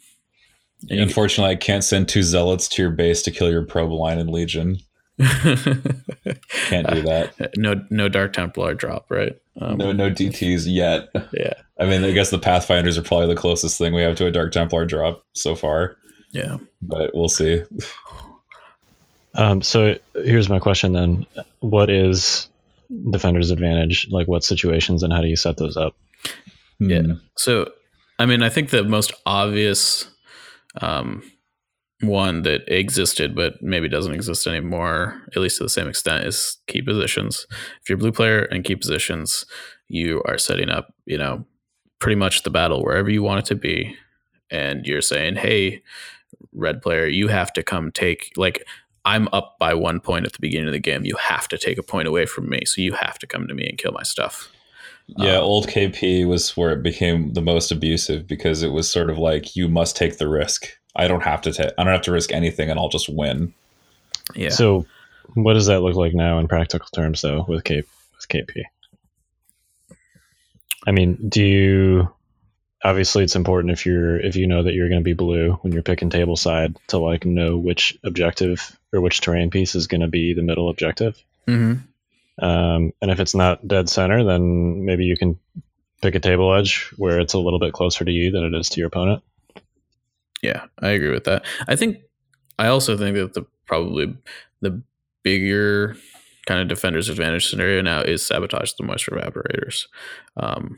[0.90, 4.30] Unfortunately, I can't send two zealots to your base to kill your probe line and
[4.30, 4.78] legion.
[5.20, 7.34] Can't do that.
[7.58, 11.10] no no dark templar drop right um, No, no DTs yet.
[11.34, 14.28] yeah I mean, I guess the Pathfinders are probably the closest thing we have to
[14.28, 15.98] a Dark Templar drop so far,
[16.32, 17.64] yeah but we'll see.
[19.40, 21.26] Um, so here's my question then:
[21.62, 22.50] What is
[23.10, 24.08] defender's advantage?
[24.12, 25.96] Like, what situations and how do you set those up?
[26.80, 27.02] Yeah.
[27.02, 27.12] Hmm.
[27.38, 27.72] So,
[28.20, 30.10] I mean, I think the most obvious
[30.82, 31.24] um,
[32.02, 36.58] one that existed but maybe doesn't exist anymore, at least to the same extent, is
[36.68, 37.48] key positions.
[37.82, 39.46] If you're blue player and key positions,
[39.88, 41.46] you are setting up, you know,
[42.00, 43.96] pretty much the battle wherever you want it to be.
[44.52, 45.82] And you're saying, hey,
[46.54, 48.66] red player, you have to come take, like,
[49.10, 51.04] I'm up by one point at the beginning of the game.
[51.04, 52.62] You have to take a point away from me.
[52.66, 54.52] So you have to come to me and kill my stuff.
[55.18, 59.10] Yeah, Um, old KP was where it became the most abusive because it was sort
[59.10, 60.78] of like you must take the risk.
[60.96, 61.72] I don't have to take.
[61.78, 63.52] I don't have to risk anything, and I'll just win.
[64.36, 64.50] Yeah.
[64.50, 64.86] So,
[65.34, 68.64] what does that look like now in practical terms, though, with K with KP?
[70.86, 72.14] I mean, do you?
[72.84, 75.74] Obviously, it's important if you're if you know that you're going to be blue when
[75.74, 80.02] you're picking table side to like know which objective or which terrain piece is going
[80.02, 81.22] to be the middle objective.
[81.46, 81.74] hmm
[82.42, 85.38] Um, and if it's not dead center, then maybe you can
[86.02, 88.70] pick a table edge where it's a little bit closer to you than it is
[88.70, 89.22] to your opponent.
[90.42, 91.44] Yeah, I agree with that.
[91.68, 91.98] I think
[92.58, 94.16] I also think that the probably
[94.62, 94.82] the
[95.24, 95.98] bigger
[96.46, 99.88] kind of defender's advantage scenario now is sabotage the moisture evaporators.
[100.38, 100.78] Um,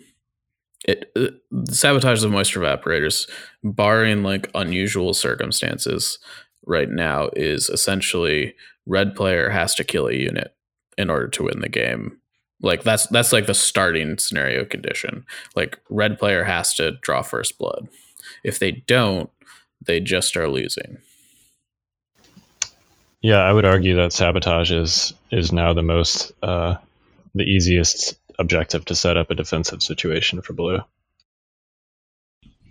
[0.85, 1.27] it uh,
[1.69, 3.29] sabotage the moisture evaporators,
[3.63, 6.19] barring like unusual circumstances.
[6.67, 8.53] Right now is essentially
[8.85, 10.53] red player has to kill a unit
[10.97, 12.19] in order to win the game.
[12.61, 15.25] Like that's that's like the starting scenario condition.
[15.55, 17.87] Like red player has to draw first blood.
[18.43, 19.29] If they don't,
[19.83, 20.99] they just are losing.
[23.21, 26.75] Yeah, I would argue that sabotage is is now the most uh,
[27.33, 30.79] the easiest objective to set up a defensive situation for blue.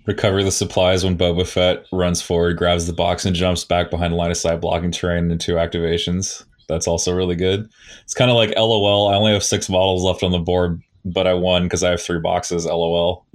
[0.06, 4.12] Recover the supplies when Boba Fett runs forward, grabs the box, and jumps back behind
[4.12, 6.44] the line of sight blocking terrain in two activations.
[6.68, 7.68] That's also really good.
[8.02, 9.08] It's kind of like LOL.
[9.08, 12.02] I only have six models left on the board, but I won because I have
[12.02, 12.66] three boxes.
[12.66, 13.26] LOL.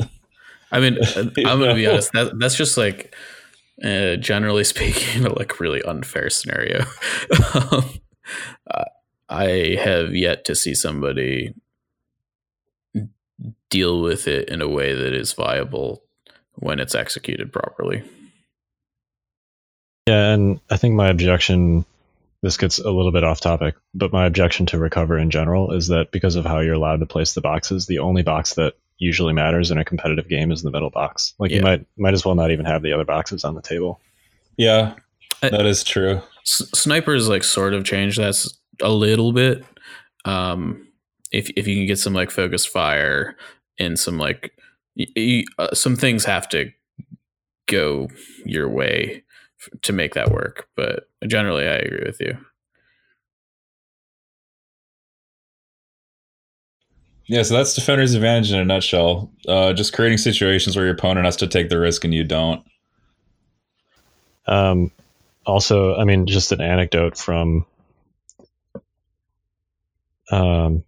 [0.71, 2.12] I mean, I'm gonna be honest.
[2.13, 3.15] That that's just like,
[3.84, 6.86] uh, generally speaking, a like really unfair scenario.
[7.71, 7.89] um,
[9.30, 11.54] I have yet to see somebody
[13.69, 16.04] deal with it in a way that is viable
[16.54, 18.04] when it's executed properly.
[20.08, 21.86] Yeah, and I think my objection
[22.41, 25.88] this gets a little bit off topic, but my objection to recover in general is
[25.88, 29.34] that because of how you're allowed to place the boxes, the only box that usually
[29.34, 31.34] matters in a competitive game is the middle box.
[31.39, 31.58] Like Yeah.
[31.58, 33.99] you might might as well not even have the other boxes on the table.
[34.58, 34.93] Yeah,
[35.41, 36.21] I- that is true.
[36.43, 38.36] S- snipers like sort of changed that
[38.82, 39.63] a little bit.
[40.23, 40.88] Um,
[41.32, 43.36] if if you can get some like focused fire
[43.80, 44.54] and some like
[44.98, 46.72] y- y- uh, some things have to
[47.68, 48.10] go
[48.46, 49.24] your way
[49.62, 50.68] f- to make that work.
[50.76, 52.38] But generally, I agree with you.
[57.28, 59.32] Yeah, so that's defender's advantage in a nutshell.
[59.48, 62.64] Uh, just creating situations where your opponent has to take the risk and you don't.
[64.48, 64.92] Um,
[65.46, 67.66] also, I mean, just an anecdote from
[70.32, 70.84] um,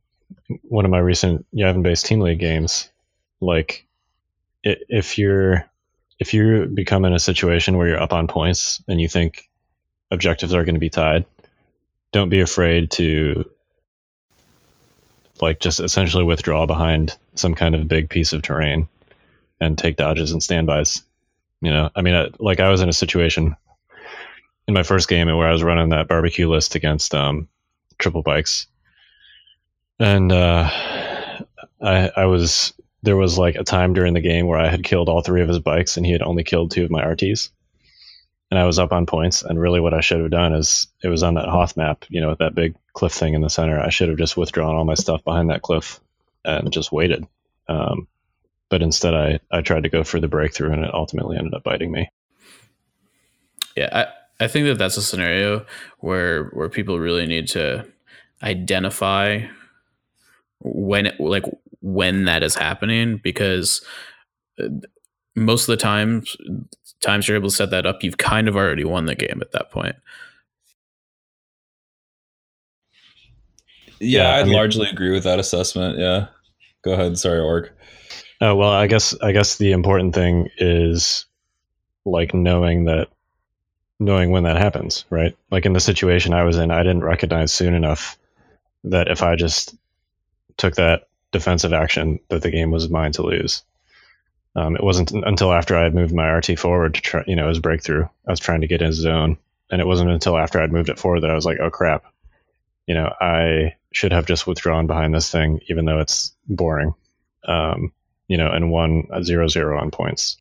[0.62, 2.90] one of my recent Yavinbase team league games.
[3.40, 3.86] Like,
[4.64, 5.70] if you're
[6.20, 9.50] if you become in a situation where you're up on points and you think
[10.10, 11.26] objectives are going to be tied,
[12.12, 13.50] don't be afraid to
[15.40, 18.88] like just essentially withdraw behind some kind of big piece of terrain
[19.60, 21.04] and take dodges and standbys.
[21.62, 23.56] You know, I mean, I, like I was in a situation
[24.68, 27.48] in my first game where I was running that barbecue list against um,
[27.98, 28.68] triple bikes,
[30.00, 30.70] and uh,
[31.82, 35.10] I, I was there was like a time during the game where I had killed
[35.10, 37.50] all three of his bikes and he had only killed two of my RTs,
[38.52, 39.44] and I was up on points.
[39.44, 42.22] And really, what I should have done is it was on that Hoth map, you
[42.22, 43.80] know, with that big cliff thing in the center.
[43.80, 46.00] I should have just withdrawn all my stuff behind that cliff
[46.44, 47.26] and just waited.
[47.68, 48.08] Um,
[48.70, 51.64] but instead, I I tried to go for the breakthrough, and it ultimately ended up
[51.64, 52.10] biting me.
[53.76, 53.90] Yeah,
[54.40, 55.66] I, I think that that's a scenario
[56.00, 57.86] where where people really need to
[58.42, 59.46] identify
[60.60, 61.44] when it, like
[61.82, 63.84] when that is happening because
[64.60, 64.68] uh,
[65.36, 66.36] most of the times
[67.02, 69.52] times you're able to set that up you've kind of already won the game at
[69.52, 69.96] that point
[74.00, 75.98] Yeah, Yeah, I I'd mean- largely agree with that assessment.
[75.98, 76.28] Yeah.
[76.84, 77.18] Go ahead.
[77.18, 77.74] Sorry, Ork.
[78.40, 81.26] Oh well, I guess I guess the important thing is
[82.06, 83.08] like knowing that
[84.00, 85.36] knowing when that happens, right?
[85.50, 88.18] Like in the situation I was in, I didn't recognize soon enough
[88.84, 89.76] that if I just
[90.58, 93.64] took that defensive action, that the game was mine to lose.
[94.56, 97.48] Um, it wasn't until after I had moved my RT forward to try, you know,
[97.48, 98.06] as breakthrough.
[98.28, 99.38] I was trying to get in his zone,
[99.70, 102.06] and it wasn't until after I'd moved it forward that I was like, "Oh crap!"
[102.88, 106.96] You know, I should have just withdrawn behind this thing, even though it's boring.
[107.48, 107.94] Um,
[108.28, 110.38] you know, and won zero zero on points.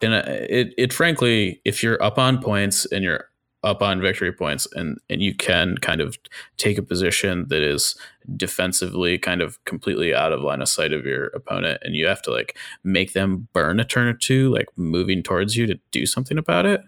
[0.00, 3.28] and uh, it it frankly, if you're up on points and you're
[3.64, 6.16] up on victory points and and you can kind of
[6.56, 7.96] take a position that is
[8.36, 12.22] defensively kind of completely out of line of sight of your opponent and you have
[12.22, 16.06] to like make them burn a turn or two like moving towards you to do
[16.06, 16.82] something about it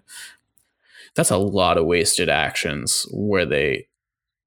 [1.16, 3.86] that's a lot of wasted actions where they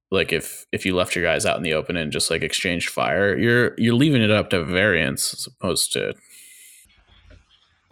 [0.09, 2.89] like if if you left your guys out in the open and just like exchanged
[2.89, 6.13] fire you're you're leaving it up to variance as opposed to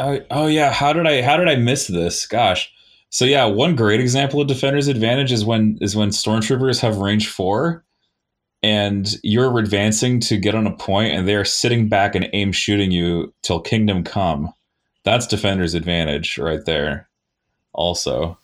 [0.01, 0.73] Oh, oh yeah.
[0.73, 2.25] How did I how did I miss this?
[2.25, 2.71] Gosh.
[3.12, 7.28] So yeah, one great example of defender's advantage is when is when stormtroopers have range
[7.28, 7.84] four,
[8.64, 12.89] and you're advancing to get on a point, and they're sitting back and aim shooting
[12.91, 14.53] you till kingdom come.
[15.03, 17.09] That's defender's advantage right there.
[17.74, 18.38] Also,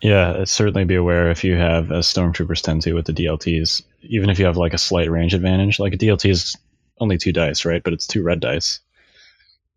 [0.00, 4.30] Yeah, certainly be aware if you have, as stormtroopers tend to with the DLTs, even
[4.30, 6.56] if you have like a slight range advantage, like a DLT is
[7.00, 7.82] only two dice, right?
[7.82, 8.80] But it's two red dice,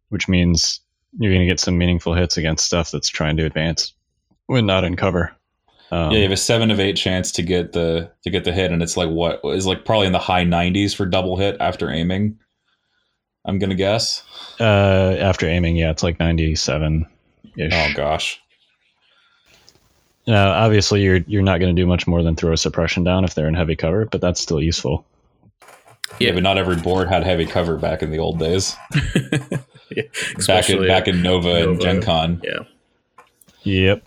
[0.10, 0.80] which means
[1.18, 3.94] you're going to get some meaningful hits against stuff that's trying to advance
[4.48, 5.36] when not in cover.
[5.92, 8.54] Um, yeah, you have a seven of eight chance to get the to get the
[8.54, 11.58] hit, and it's like what is like probably in the high nineties for double hit
[11.60, 12.40] after aiming.
[13.44, 14.24] I'm gonna guess.
[14.60, 14.64] uh,
[15.20, 17.06] after aiming, yeah, it's like 97.
[17.60, 18.40] Oh gosh.
[20.28, 23.26] Now, obviously, you're you're not going to do much more than throw a suppression down
[23.26, 25.06] if they're in heavy cover, but that's still useful.
[26.20, 26.34] Yeah, Yeah.
[26.36, 28.76] but not every board had heavy cover back in the old days.
[29.96, 30.04] Yeah,
[30.48, 31.82] Back in back in Nova, and Nova.
[31.82, 32.42] Gen Con.
[32.44, 32.60] yeah
[33.64, 34.04] Yep.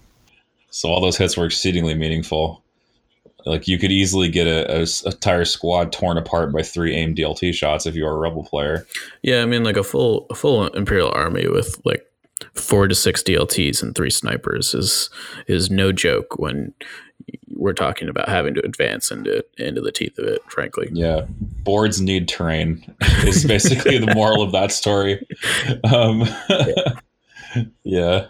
[0.70, 2.62] So all those hits were exceedingly meaningful.
[3.46, 7.86] Like you could easily get a entire squad torn apart by three aim DLT shots
[7.86, 8.86] if you are a rebel player.
[9.22, 12.06] Yeah, I mean, like a full a full Imperial army with like
[12.54, 15.10] four to six DLTs and three snipers is
[15.46, 16.72] is no joke when
[17.64, 20.42] we're talking about having to advance into into the teeth of it.
[20.50, 22.94] Frankly, Yeah, boards need terrain
[23.24, 25.26] is basically the moral of that story.
[25.82, 26.28] Um,
[27.82, 28.26] yeah,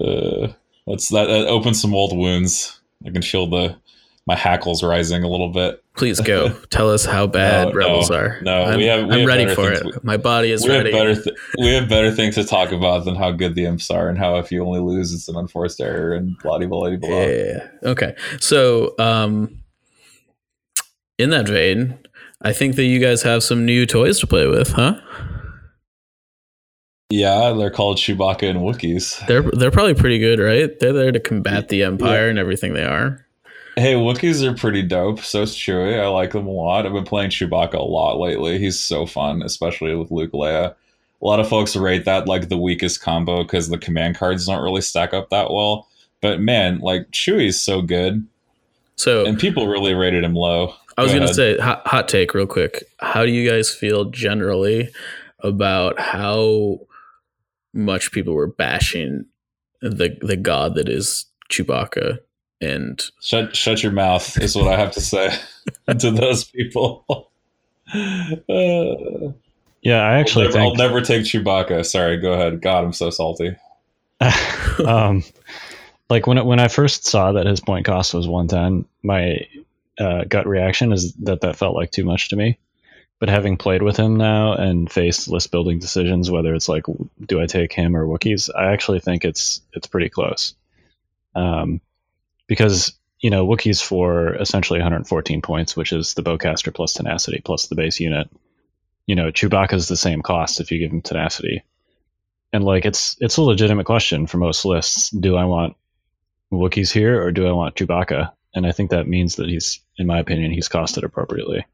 [0.00, 0.52] uh,
[0.86, 2.80] that's that, that opens some old wounds.
[3.04, 3.76] I can feel the
[4.26, 5.82] my hackles rising a little bit.
[5.96, 8.38] please go tell us how bad No, rebels no, are.
[8.42, 10.04] no, I'm, we have- we I'm have ready for it.
[10.04, 10.92] My body is we have ready.
[10.92, 14.08] better th- we have better things to talk about than how good the imps are
[14.08, 17.08] and how if you only lose it's an unforced error and blah blah blah blah.
[17.24, 17.66] Yeah.
[17.82, 18.14] Okay.
[18.40, 19.58] So, um,
[21.18, 21.98] in that vein,
[22.42, 24.98] I think that you guys have some new toys to play with, huh?
[27.10, 29.24] Yeah, they're called Chewbacca and Wookiees.
[29.26, 30.70] They're they're probably pretty good, right?
[30.80, 33.26] They're there to combat the Empire and everything they are.
[33.76, 35.20] Hey, Wookiees are pretty dope.
[35.20, 35.98] So is Chewie.
[35.98, 36.84] I like them a lot.
[36.86, 38.58] I've been playing Chewbacca a lot lately.
[38.58, 40.74] He's so fun, especially with Luke Leia.
[40.74, 44.62] A lot of folks rate that like the weakest combo because the command cards don't
[44.62, 45.88] really stack up that well.
[46.20, 48.26] But man, like Chewie's so good,
[48.96, 50.74] So and people really rated him low.
[50.98, 51.58] I was Go going to ahead.
[51.58, 52.84] say hot, hot take real quick.
[52.98, 54.90] How do you guys feel generally
[55.40, 56.80] about how
[57.72, 59.24] much people were bashing
[59.80, 62.18] the the god that is Chewbacca
[62.62, 65.36] and Shut shut your mouth is what I have to say
[65.98, 67.30] to those people.
[68.48, 69.32] Uh,
[69.82, 71.84] Yeah, I actually I'll, never, I'll never take Chewbacca.
[71.84, 72.62] Sorry, go ahead.
[72.62, 73.56] God, I'm so salty.
[74.86, 75.24] um,
[76.08, 79.44] like when when I first saw that his point cost was 110, my
[79.98, 82.58] uh, gut reaction is that that felt like too much to me.
[83.18, 86.84] But having played with him now and faced list building decisions, whether it's like,
[87.26, 90.54] do I take him or Wookiees, I actually think it's it's pretty close.
[91.34, 91.80] Um,
[92.52, 97.66] because you know Wookiees for essentially 114 points, which is the bowcaster plus tenacity plus
[97.66, 98.28] the base unit.
[99.06, 101.64] You know, Chewbacca's the same cost if you give him tenacity
[102.52, 105.10] and like it's it's a legitimate question for most lists.
[105.10, 105.76] Do I want
[106.52, 108.32] Wookiees here or do I want Chewbacca?
[108.54, 111.64] And I think that means that he's, in my opinion, he's costed appropriately.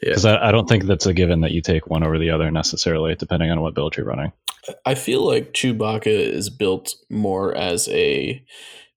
[0.00, 0.10] Yeah.
[0.10, 2.50] Because I, I don't think that's a given that you take one over the other
[2.50, 4.32] necessarily, depending on what build you're running.
[4.86, 8.42] I feel like Chewbacca is built more as a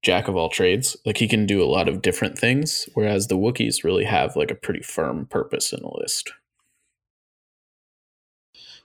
[0.02, 0.96] jack of all trades.
[1.06, 4.52] Like he can do a lot of different things, whereas the Wookiees really have like
[4.52, 6.32] a pretty firm purpose in the list.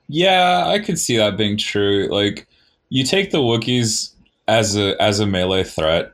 [0.08, 2.08] Yeah, I could see that being true.
[2.10, 2.46] Like,
[2.90, 4.12] you take the Wookiees
[4.48, 6.12] as a as a melee threat.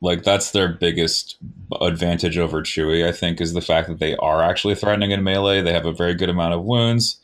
[0.00, 1.36] Like that's their biggest
[1.80, 5.62] advantage over Chewie, I think, is the fact that they are actually threatening in melee.
[5.62, 7.18] They have a very good amount of wounds.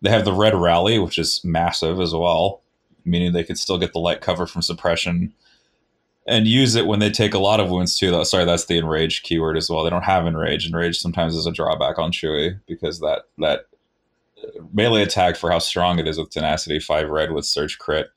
[0.00, 2.62] They have the red rally, which is massive as well,
[3.04, 5.34] meaning they could still get the light cover from suppression
[6.30, 8.10] and use it when they take a lot of wounds too.
[8.12, 9.84] Though, sorry, that's the enraged keyword as well.
[9.84, 10.66] They don't have enrage.
[10.66, 13.66] Enrage sometimes is a drawback on Chewie because that that
[14.74, 18.08] melee attack for how strong it is with tenacity five red with surge crit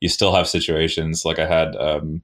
[0.00, 2.22] you still have situations like i had um,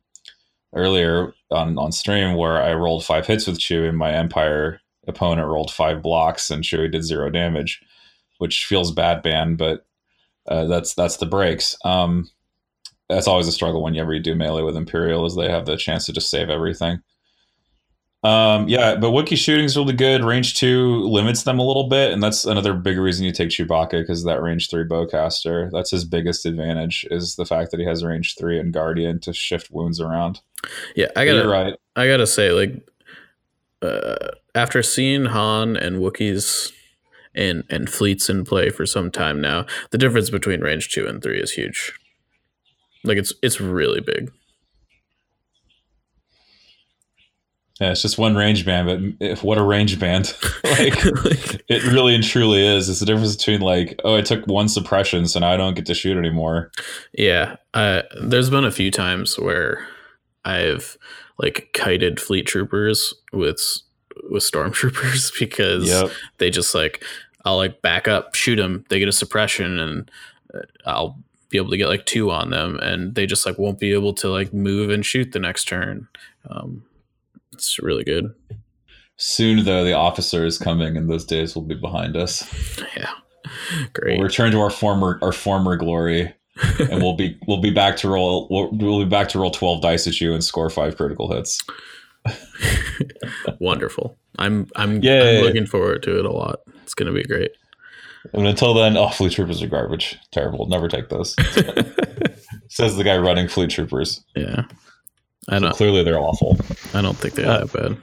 [0.75, 5.49] earlier on, on stream where i rolled five hits with Chewie and my empire opponent
[5.49, 7.83] rolled five blocks and Chewie did zero damage
[8.39, 9.81] which feels bad ban but
[10.49, 11.77] Uh, that's that's the breaks.
[11.85, 12.29] Um,
[13.09, 15.77] that's always a struggle whenever you ever do melee with Imperial, is they have the
[15.77, 17.01] chance to just save everything.
[18.27, 20.25] Um, yeah, but Wookiee shooting is really good.
[20.25, 24.01] Range two limits them a little bit, and that's another big reason you take Chewbacca
[24.01, 25.71] because that range three bowcaster.
[25.71, 29.33] That's his biggest advantage is the fact that he has range three and Guardian to
[29.33, 30.41] shift wounds around.
[30.97, 31.75] Yeah, I gotta You're right.
[31.95, 32.89] I gotta say, like,
[33.81, 36.73] uh, after seeing Han and Wookiees
[37.33, 41.23] and and fleets in play for some time now, the difference between range two and
[41.23, 41.93] three is huge.
[43.07, 44.31] Like it's it's really big.
[47.81, 48.87] Yeah, it's just one range band,
[49.19, 50.35] but if what a range band!
[50.65, 50.95] like
[51.69, 52.89] it really and truly is.
[52.89, 55.85] It's the difference between like, oh, I took one suppression, so now I don't get
[55.87, 56.71] to shoot anymore.
[57.13, 59.87] yeah, uh, there's been a few times where
[60.45, 60.97] I've
[61.39, 63.61] like kited fleet troopers with
[64.31, 66.11] with stormtroopers because Yep.
[66.39, 67.05] they just like
[67.45, 70.11] I'll like back up, shoot them, they get a suppression, and
[70.55, 71.19] uh, I'll
[71.49, 74.13] be able to get like two on them, and they just like won't be able
[74.15, 76.09] to like move and shoot the next turn.
[76.49, 76.85] Um,
[77.53, 78.35] it's really good.
[79.17, 82.45] Soon, though, the officer is coming, and those days will be behind us.
[82.97, 83.11] Yeah,
[83.45, 84.21] We'll great.
[84.21, 86.35] return to our former our former glory,
[86.79, 89.81] and we'll be we'll be back to roll we'll, we'll be back to roll twelve
[89.81, 91.65] dice at you and score five critical hits.
[93.61, 94.17] Wonderful.
[94.39, 95.39] I'm I'm, Yay.
[95.39, 96.61] I'm looking forward to it a lot.
[96.83, 97.53] It's gonna be great.
[98.33, 100.19] And until then, oh, fleet troopers are garbage.
[100.33, 100.67] Terrible.
[100.67, 101.35] Never take those.
[102.69, 104.23] Says the guy running fleet troopers.
[104.35, 104.63] yeah,
[105.49, 106.57] I don't Clearly, they're awful.
[106.95, 107.97] I don't think they're that bad.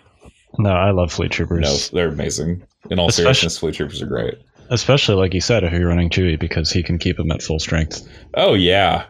[0.57, 1.91] No, I love fleet troopers.
[1.91, 2.63] No, they're amazing.
[2.89, 4.35] In all Especially- seriousness, fleet troopers are great.
[4.69, 7.59] Especially like you said, if you're running Chewie because he can keep them at full
[7.59, 8.07] strength.
[8.33, 9.05] Oh yeah.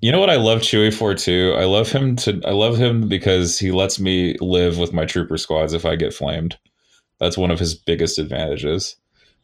[0.00, 1.54] You know what I love Chewie for too?
[1.58, 5.36] I love him to I love him because he lets me live with my trooper
[5.36, 6.56] squads if I get flamed.
[7.18, 8.96] That's one of his biggest advantages.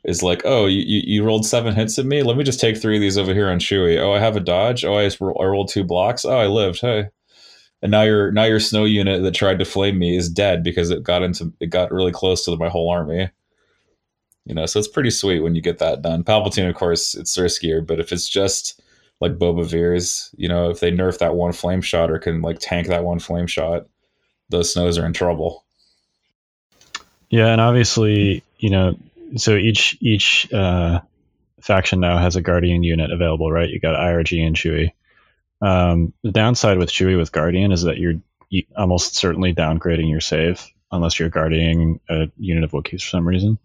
[0.04, 2.24] Is like, oh, you, you rolled seven hits at me.
[2.24, 4.00] Let me just take three of these over here on Chewie.
[4.00, 4.84] Oh, I have a dodge.
[4.84, 6.24] Oh, I, ro- I rolled two blocks.
[6.24, 6.80] Oh, I lived.
[6.80, 7.10] Hey,
[7.82, 10.90] and now your now your snow unit that tried to flame me is dead because
[10.90, 13.30] it got into it got really close to my whole army.
[14.44, 16.24] You know, so it's pretty sweet when you get that done.
[16.24, 18.80] Palpatine, of course, it's riskier, but if it's just
[19.20, 22.58] like Boba Veers, you know, if they nerf that one flame shot or can like
[22.60, 23.86] tank that one flame shot,
[24.48, 25.64] those snows are in trouble.
[27.30, 28.98] Yeah, and obviously, you know,
[29.36, 31.00] so each each uh,
[31.60, 33.68] faction now has a guardian unit available, right?
[33.68, 34.92] You got IRG and Chewie.
[35.60, 38.20] Um, the downside with Chewie with Guardian is that you're
[38.76, 43.58] almost certainly downgrading your save unless you're guarding a unit of Wookiees for some reason.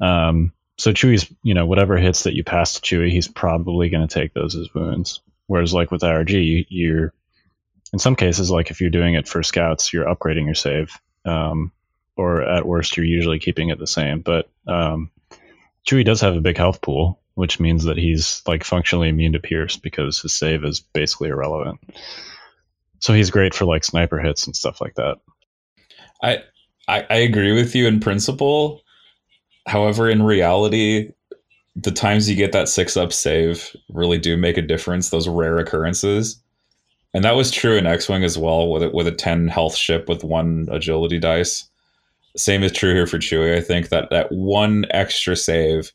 [0.00, 4.06] Um, so Chewie's, you know, whatever hits that you pass to Chewie, he's probably going
[4.06, 5.22] to take those as wounds.
[5.46, 7.14] Whereas, like with IRG, you, you're
[7.92, 10.92] in some cases, like if you're doing it for scouts, you're upgrading your save.
[11.24, 11.72] Um,
[12.16, 14.20] or at worst, you're usually keeping it the same.
[14.20, 15.10] But um,
[15.86, 19.40] Chewie does have a big health pool, which means that he's like functionally immune to
[19.40, 21.80] pierce because his save is basically irrelevant.
[23.00, 25.18] So he's great for like sniper hits and stuff like that.
[26.22, 26.38] I,
[26.88, 28.82] I I agree with you in principle.
[29.66, 31.10] However, in reality,
[31.74, 35.10] the times you get that six up save really do make a difference.
[35.10, 36.40] Those rare occurrences,
[37.12, 40.08] and that was true in X Wing as well, with with a ten health ship
[40.08, 41.68] with one agility dice.
[42.36, 43.56] Same is true here for Chewie.
[43.56, 45.92] I think that that one extra save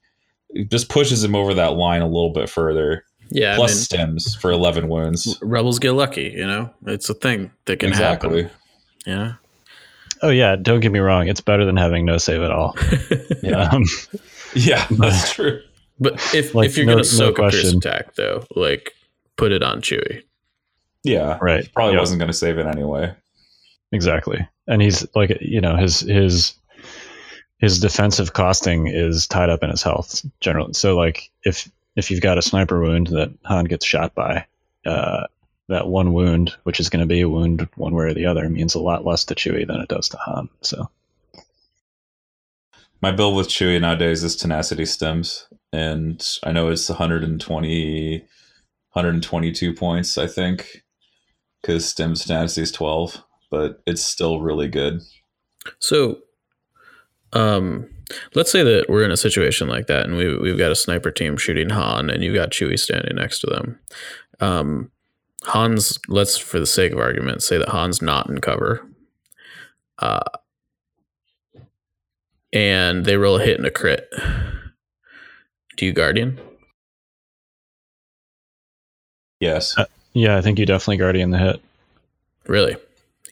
[0.69, 3.05] just pushes him over that line a little bit further.
[3.29, 5.37] Yeah, Plus I mean, stims for eleven wounds.
[5.41, 6.33] rebels get lucky.
[6.35, 8.43] You know, it's a thing that can Exactly.
[8.43, 8.57] happen.
[9.05, 9.33] Yeah.
[10.21, 12.75] Oh yeah, don't get me wrong, it's better than having no save at all.
[13.41, 13.83] Yeah, Um,
[14.53, 15.61] yeah, that's true.
[15.99, 18.93] But if Like, if you're no- gonna no soak a pierce attack though, like
[19.37, 20.21] put it on Chewie.
[21.03, 21.67] Yeah, right.
[21.73, 21.99] probably yeah.
[22.01, 23.15] wasn't going to save it anyway.
[23.91, 24.47] Exactly.
[24.71, 26.55] And he's like you know, his his
[27.59, 30.73] his defensive costing is tied up in his health generally.
[30.73, 34.45] So like if if you've got a sniper wound that Han gets shot by,
[34.85, 35.27] uh,
[35.67, 38.47] that one wound, which is going to be a wound one way or the other,
[38.49, 40.49] means a lot less to Chewie than it does to Han.
[40.61, 40.89] So
[43.01, 50.17] My build with Chewie nowadays is tenacity stims, and I know it's 120, 122 points,
[50.17, 50.83] I think,
[51.61, 55.01] because stims tenacity is 12, but it's still really good.
[55.79, 56.19] So,
[57.33, 57.87] um,
[58.33, 61.11] let's say that we're in a situation like that, and we we've got a sniper
[61.11, 63.79] team shooting Han, and you've got Chewie standing next to them.
[64.39, 64.91] Um,
[65.45, 68.87] Han's let's, for the sake of argument, say that Han's not in cover.
[69.99, 70.21] Uh,
[72.53, 74.11] and they roll a hit and a crit.
[75.77, 76.39] Do you Guardian?
[79.41, 79.75] Yes.
[79.77, 81.61] Uh, yeah, I think you definitely guardian the hit.
[82.47, 82.77] Really?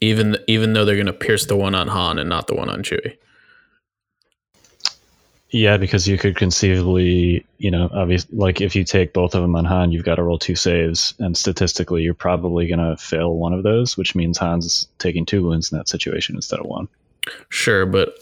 [0.02, 2.70] Even even though they're going to pierce the one on Han and not the one
[2.70, 3.18] on Chewie.
[5.52, 9.56] Yeah, because you could conceivably, you know, obviously, like if you take both of them
[9.56, 13.36] on Han, you've got to roll two saves, and statistically, you're probably going to fail
[13.36, 16.88] one of those, which means Han's taking two wounds in that situation instead of one.
[17.50, 18.16] Sure, but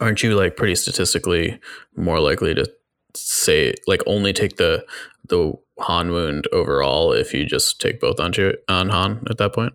[0.00, 1.58] aren't you like pretty statistically
[1.96, 2.70] more likely to
[3.14, 4.84] say like only take the
[5.28, 9.74] the Han wound overall if you just take both onto on Han at that point?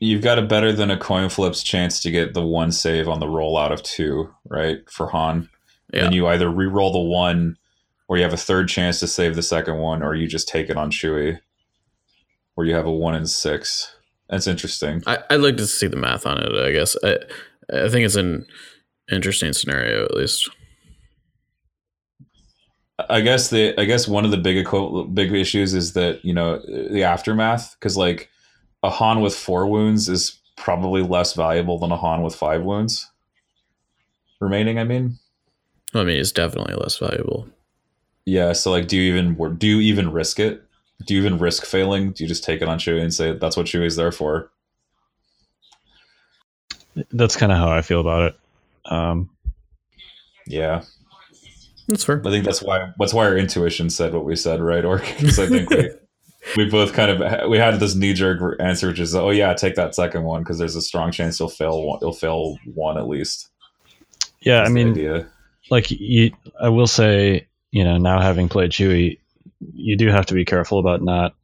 [0.00, 3.20] You've got a better than a coin flip's chance to get the one save on
[3.20, 4.78] the roll out of two, right?
[4.90, 5.48] For Han.
[5.92, 6.06] Yeah.
[6.06, 7.56] And you either re-roll the one
[8.08, 10.68] or you have a third chance to save the second one, or you just take
[10.68, 11.38] it on Chewie.
[12.54, 13.94] Where you have a one in six.
[14.28, 15.02] That's interesting.
[15.06, 16.52] I, I'd like to see the math on it.
[16.52, 17.18] I guess I
[17.72, 18.46] I think it's an
[19.10, 20.50] interesting scenario at least.
[23.08, 24.66] I guess the I guess one of the big
[25.14, 28.28] big issues is that you know the aftermath because like
[28.82, 33.10] a Han with four wounds is probably less valuable than a Han with five wounds
[34.40, 34.78] remaining.
[34.78, 35.18] I mean,
[35.94, 37.48] I mean, it's definitely less valuable.
[38.24, 38.52] yeah.
[38.52, 40.62] So like, do you even do you even risk it?
[41.06, 42.12] Do you even risk failing?
[42.12, 44.50] Do you just take it on Chewie and say that's what Chewie's there for?
[47.12, 48.92] That's kind of how I feel about it.
[48.92, 49.30] Um,
[50.46, 50.82] Yeah,
[51.86, 52.20] That's fair.
[52.26, 54.84] I think that's why that's why our intuition said what we said, right?
[54.84, 55.90] Or because I think we
[56.56, 59.74] we both kind of we had this knee jerk answer, which is oh yeah, take
[59.76, 63.08] that second one because there's a strong chance you'll fail one, you'll fail one at
[63.08, 63.48] least.
[64.40, 65.28] yeah, I That's the mean, idea.
[65.70, 69.18] like you, I will say, you know, now having played Chewie,
[69.74, 71.34] you do have to be careful about not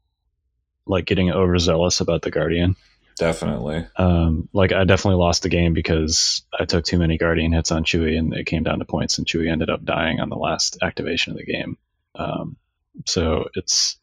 [0.87, 2.77] like getting overzealous about the Guardian.
[3.19, 3.87] definitely.
[3.97, 7.85] Um, like I definitely lost the game because I took too many Guardian hits on
[7.85, 10.79] Chewie, and it came down to points, and Chewie ended up dying on the last
[10.83, 11.77] activation of the game.
[12.15, 12.57] Um,
[13.05, 13.99] so it's,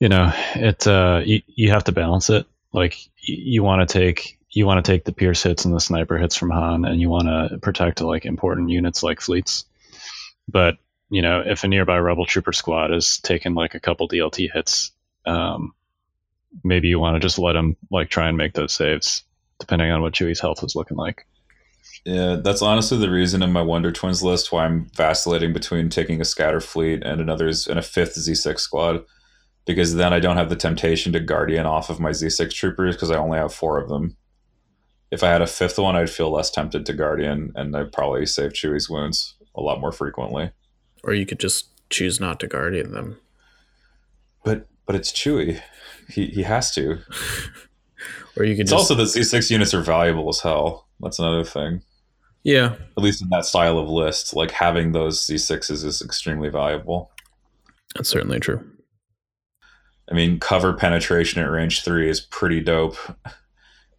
[0.00, 2.46] you know, it uh, you, you have to balance it.
[2.72, 6.18] Like you want to take you want to take the Pierce hits and the sniper
[6.18, 9.64] hits from Han, and you want to protect like important units like fleets.
[10.48, 10.78] But
[11.10, 14.90] you know, if a nearby Rebel Trooper squad is taking like a couple DLT hits,
[15.26, 15.74] um,
[16.64, 19.22] maybe you want to just let them like try and make those saves,
[19.58, 21.26] depending on what Chewie's health is looking like.
[22.04, 26.20] Yeah, that's honestly the reason in my Wonder Twins list why I'm vacillating between taking
[26.20, 29.04] a scatter fleet and another and a fifth Z6 squad,
[29.66, 33.10] because then I don't have the temptation to Guardian off of my Z6 troopers because
[33.10, 34.16] I only have four of them.
[35.10, 38.26] If I had a fifth one, I'd feel less tempted to Guardian, and I'd probably
[38.26, 40.50] save Chewie's wounds a lot more frequently.
[41.02, 43.18] Or you could just choose not to guardian them.
[44.44, 45.60] But but it's Chewie,
[46.08, 46.98] he he has to.
[48.36, 50.86] Or you could It's just also the Z6 units are valuable as hell.
[51.00, 51.82] That's another thing.
[52.44, 52.76] yeah.
[52.96, 57.10] At least in that style of list, like having those Z6s is extremely valuable.
[57.96, 58.64] That's certainly true.
[60.10, 62.96] I mean, cover penetration at range three is pretty dope.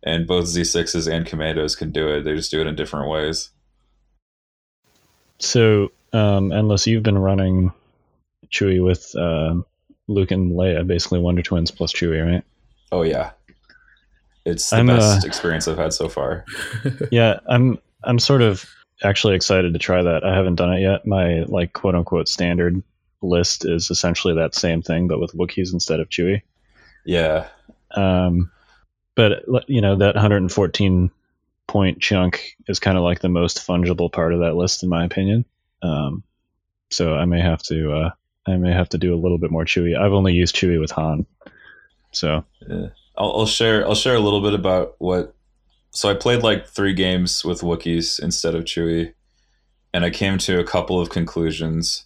[0.03, 2.23] And both Z6s and Commandos can do it.
[2.23, 3.51] They just do it in different ways.
[5.37, 7.71] So, um, unless you've been running
[8.51, 9.55] Chewie with uh,
[10.07, 12.43] Luke and Leia, basically Wonder Twins plus Chewie, right?
[12.91, 13.31] Oh, yeah.
[14.45, 16.45] It's the I'm, best uh, experience I've had so far.
[17.11, 18.65] yeah, I'm I'm sort of
[19.03, 20.23] actually excited to try that.
[20.23, 21.05] I haven't done it yet.
[21.05, 22.81] My like quote unquote standard
[23.21, 26.41] list is essentially that same thing, but with Wookiees instead of Chewie.
[27.05, 27.47] Yeah.
[27.95, 28.51] Um,
[29.15, 31.11] but you know that 114
[31.67, 35.05] point chunk is kind of like the most fungible part of that list, in my
[35.05, 35.45] opinion.
[35.81, 36.23] Um,
[36.89, 38.09] so I may have to uh,
[38.47, 39.97] I may have to do a little bit more Chewie.
[39.97, 41.25] I've only used Chewie with Han,
[42.11, 42.87] so yeah.
[43.17, 43.85] I'll, I'll share.
[43.85, 45.35] I'll share a little bit about what.
[45.91, 49.13] So I played like three games with Wookiees instead of Chewie,
[49.93, 52.05] and I came to a couple of conclusions.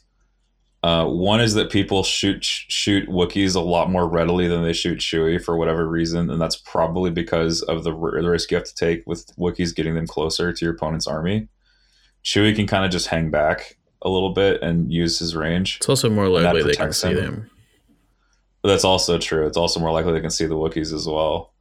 [0.86, 5.00] Uh, one is that people shoot shoot Wookiees a lot more readily than they shoot
[5.00, 8.68] Chewie for whatever reason, and that's probably because of the, r- the risk you have
[8.68, 11.48] to take with Wookiees getting them closer to your opponent's army.
[12.24, 15.78] Chewie can kind of just hang back a little bit and use his range.
[15.78, 17.24] It's also more likely they can see them.
[17.24, 17.52] them.
[18.62, 19.48] But that's also true.
[19.48, 21.52] It's also more likely they can see the Wookiees as well.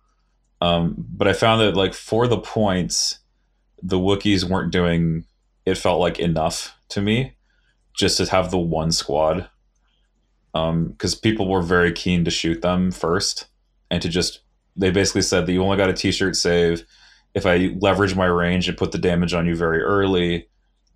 [0.61, 3.21] Um, but I found that like for the points,
[3.83, 5.25] the Wookiees weren't doing
[5.65, 7.37] it felt like enough to me
[7.95, 9.49] just to have the one squad.
[10.55, 13.47] Um, because people were very keen to shoot them first
[13.91, 14.41] and to just
[14.77, 16.85] they basically said that you only got a t-shirt save.
[17.35, 20.49] If i leverage my range and put the damage on you very early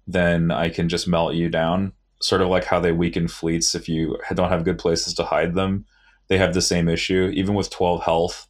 [0.07, 1.93] then i can just melt you down.
[2.21, 5.55] Sort of like how they weaken fleets if you don't have good places to hide
[5.55, 5.85] them.
[6.29, 7.33] They have the same issue.
[7.35, 8.49] Even with 12 health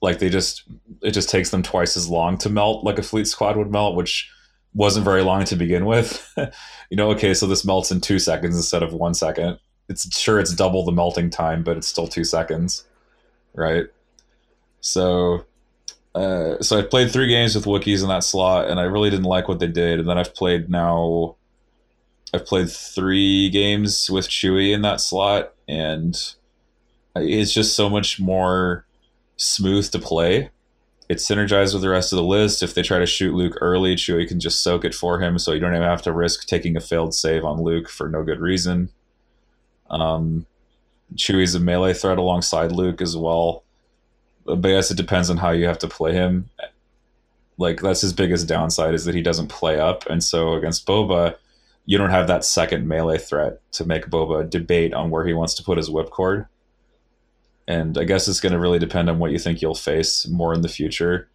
[0.00, 0.64] like they just
[1.02, 3.96] it just takes them twice as long to melt like a fleet squad would melt
[3.96, 4.30] which
[4.78, 6.32] wasn't very long to begin with
[6.90, 9.58] you know okay so this melts in two seconds instead of one second
[9.88, 12.84] it's sure it's double the melting time but it's still two seconds
[13.54, 13.86] right
[14.80, 15.44] so
[16.14, 19.26] uh, so I played three games with Wookiees in that slot, and I really didn't
[19.26, 20.00] like what they did.
[20.00, 21.36] And then I've played now,
[22.34, 26.16] I've played three games with Chewie in that slot, and
[27.14, 28.84] it's just so much more
[29.36, 30.50] smooth to play.
[31.08, 32.62] It's synergized with the rest of the list.
[32.62, 35.52] If they try to shoot Luke early, Chewie can just soak it for him, so
[35.52, 38.40] you don't even have to risk taking a failed save on Luke for no good
[38.40, 38.90] reason.
[39.88, 40.46] Um,
[41.14, 43.62] Chewie's a melee threat alongside Luke as well.
[44.44, 46.50] But I guess it depends on how you have to play him.
[47.56, 51.36] Like that's his biggest downside is that he doesn't play up, and so against Boba,
[51.86, 55.54] you don't have that second melee threat to make Boba debate on where he wants
[55.54, 56.46] to put his whipcord.
[57.68, 60.52] And I guess it's going to really depend on what you think you'll face more
[60.54, 61.28] in the future.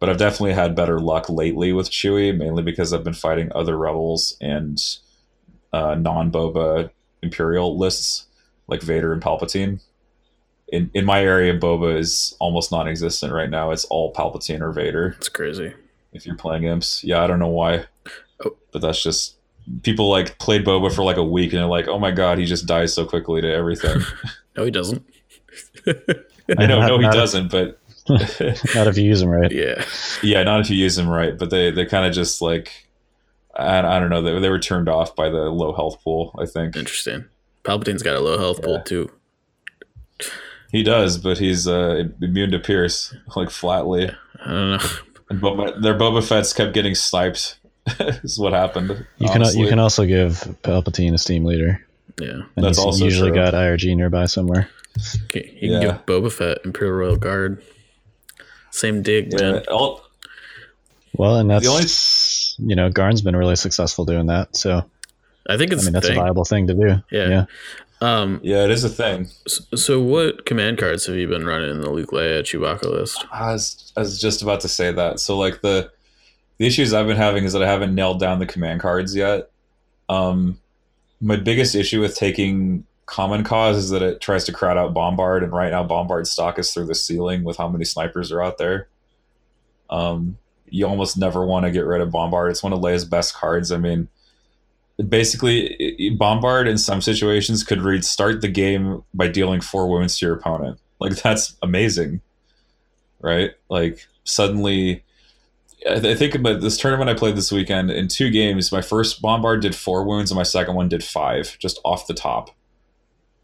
[0.00, 3.78] But I've definitely had better luck lately with Chewie, mainly because I've been fighting other
[3.78, 4.78] rebels and
[5.72, 6.90] uh, non Boba
[7.22, 8.26] Imperial lists
[8.66, 9.80] like Vader and Palpatine.
[10.68, 13.70] In in my area, Boba is almost non-existent right now.
[13.70, 15.14] It's all Palpatine or Vader.
[15.16, 15.72] It's crazy.
[16.12, 17.84] If you're playing imps, yeah, I don't know why,
[18.44, 18.56] Oh.
[18.72, 19.36] but that's just
[19.82, 22.44] people like played Boba for like a week and they're like, oh my god, he
[22.46, 24.00] just dies so quickly to everything.
[24.56, 25.06] No, he doesn't.
[25.86, 27.78] I know, Not- no, he doesn't, but
[28.08, 29.52] Not if you use them right.
[29.52, 29.84] yeah.
[30.22, 31.36] yeah, not if you use him right.
[31.36, 32.88] But they they kind of just like
[33.54, 34.22] I, I don't know.
[34.22, 36.34] They, they were turned off by the low health pool.
[36.40, 37.26] I think Interesting.
[37.64, 39.10] Palpatine's got a low health pool too.
[40.72, 44.10] he does, but he's uh, immune to Pierce like flatly.
[44.44, 44.78] I don't know.
[45.30, 47.58] And Boba, their Boba Fett's kept getting sniped.
[48.00, 49.06] is what happened.
[49.18, 50.32] You can you can also give
[50.62, 51.84] Palpatine a steam leader.
[52.18, 52.44] Yeah.
[52.56, 53.38] And That's he's also usually true.
[53.42, 54.70] got IRG nearby somewhere.
[55.24, 55.80] Okay, You Yeah.
[55.80, 57.62] can give Boba Fett Imperial Royal Guard.
[58.70, 59.62] Same dig, Yeah, man.
[59.70, 60.02] all-
[61.14, 64.54] Well, and that's The only- you know Garn's been really successful doing that.
[64.56, 64.84] So
[65.48, 66.18] I think I it's mean the that's thing.
[66.18, 67.02] a viable thing to do.
[67.10, 67.28] Yeah.
[67.28, 67.44] yeah.
[68.00, 69.28] Um, yeah, it is a thing.
[69.46, 73.24] s- so what command cards have you been running in the Luke Leia Chewbacca list?
[73.32, 75.18] I was, I was just about to say that.
[75.20, 75.90] So like the
[76.58, 79.50] the issues I've been having is that I haven't nailed down the command cards yet.
[80.08, 80.58] Um,
[81.20, 85.42] my biggest issue with taking common cause is that it tries to crowd out bombard,
[85.42, 88.58] and right now bombard stock is through the ceiling with how many snipers are out
[88.58, 88.88] there.
[89.90, 90.38] Um,
[90.68, 92.50] you almost never want to get rid of bombard.
[92.50, 93.72] It's one of Leia's best cards.
[93.72, 94.08] I mean,
[95.08, 100.26] basically, bombard in some situations could read start the game by dealing four wounds to
[100.26, 100.78] your opponent.
[101.00, 102.20] Like that's amazing
[103.20, 103.52] right?
[103.68, 105.04] Like suddenly,
[105.88, 107.90] I, th- I think about this tournament I played this weekend.
[107.90, 111.56] In two games, my first bombard did four wounds, and my second one did five,
[111.58, 112.50] just off the top,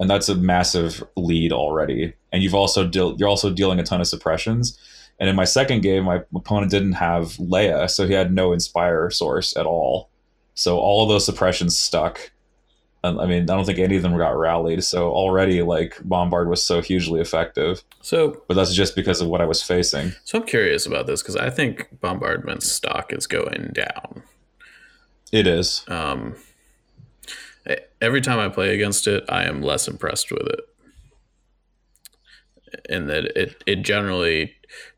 [0.05, 2.13] and that's a massive lead already.
[2.31, 4.79] And you've also deal you're also dealing a ton of suppressions.
[5.19, 9.09] And in my second game, my opponent didn't have Leia, so he had no inspire
[9.09, 10.11] source at all.
[10.55, 12.33] So all of those suppressions stuck.
[13.03, 14.85] I mean, I don't think any of them got rallied.
[14.85, 19.41] So already, like Bombard was so hugely effective So, but that's just because of what
[19.41, 20.13] I was facing.
[20.25, 24.23] so I'm curious about this because I think bombardment stock is going down.
[25.33, 25.83] It is.
[25.89, 26.37] Um,
[28.01, 30.61] every time I play against it, I am less impressed with it.
[32.89, 34.55] In that it it generally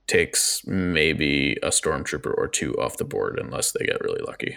[0.07, 4.57] takes maybe a stormtrooper or two off the board unless they get really lucky.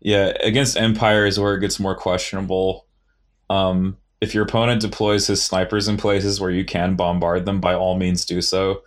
[0.00, 2.86] Yeah, against Empire is where it gets more questionable.
[3.50, 7.74] Um, if your opponent deploys his snipers in places where you can bombard them, by
[7.74, 8.82] all means do so.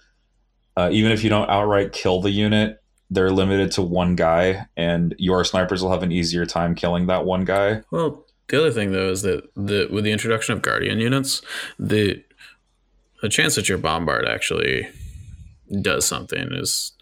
[0.77, 5.15] Uh, even if you don't outright kill the unit, they're limited to one guy, and
[5.17, 7.81] your snipers will have an easier time killing that one guy.
[7.91, 11.41] Well, the other thing though is that the with the introduction of guardian units,
[11.77, 12.23] the
[13.21, 14.87] the chance that your bombard actually
[15.81, 16.93] does something is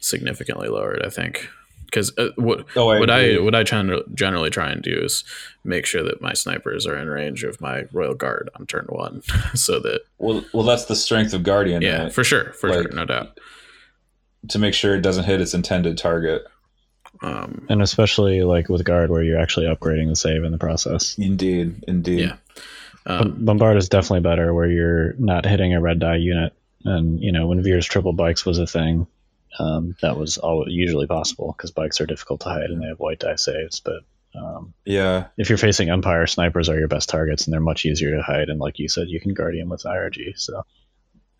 [0.00, 1.02] significantly lowered.
[1.04, 1.48] I think
[1.86, 5.24] because uh, what Oh, I what I what I generally try and do is
[5.64, 9.22] make sure that my snipers are in range of my royal guard on turn one,
[9.54, 11.82] so that Well, well, that's the strength of Guardian.
[11.82, 12.12] yeah, right?
[12.12, 13.38] for sure, for Like- sure, no doubt.
[14.48, 16.44] To make sure it doesn't hit its intended target.
[17.22, 21.18] Um, And especially like with guard, where you're actually upgrading the save in the process.
[21.18, 22.20] Indeed, indeed.
[22.20, 22.36] Yeah.
[23.04, 26.52] But um, Bombard is definitely better, where you're not hitting a red die unit.
[26.84, 29.06] And you know when Veer's triple bikes was a thing,
[29.58, 33.00] um, that was all usually possible because bikes are difficult to hide and they have
[33.00, 33.80] white die saves.
[33.80, 34.02] But
[34.34, 35.26] um, yeah.
[35.36, 38.48] if you're facing Empire, snipers are your best targets, and they're much easier to hide.
[38.48, 40.38] And like you said, you can guardian with IRG.
[40.38, 40.64] So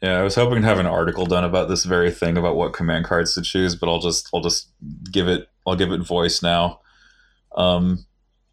[0.03, 2.73] Yeah, I was hoping to have an article done about this very thing about what
[2.73, 4.71] command cards to choose, but I'll just I'll just
[5.11, 6.81] give it I'll give it voice now.
[7.55, 8.07] Um,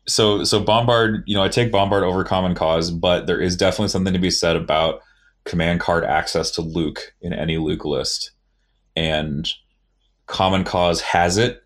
[0.07, 3.87] so so bombard, you know, I take bombard over common cause, but there is definitely
[3.89, 5.01] something to be said about
[5.45, 8.31] command card access to Luke in any Luke list,
[8.97, 9.49] and
[10.25, 11.63] common cause has it,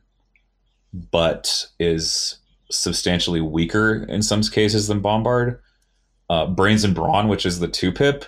[0.93, 2.37] but is
[2.69, 5.59] substantially weaker in some cases than bombard.
[6.29, 8.25] Uh, brains and brawn, which is the two pip,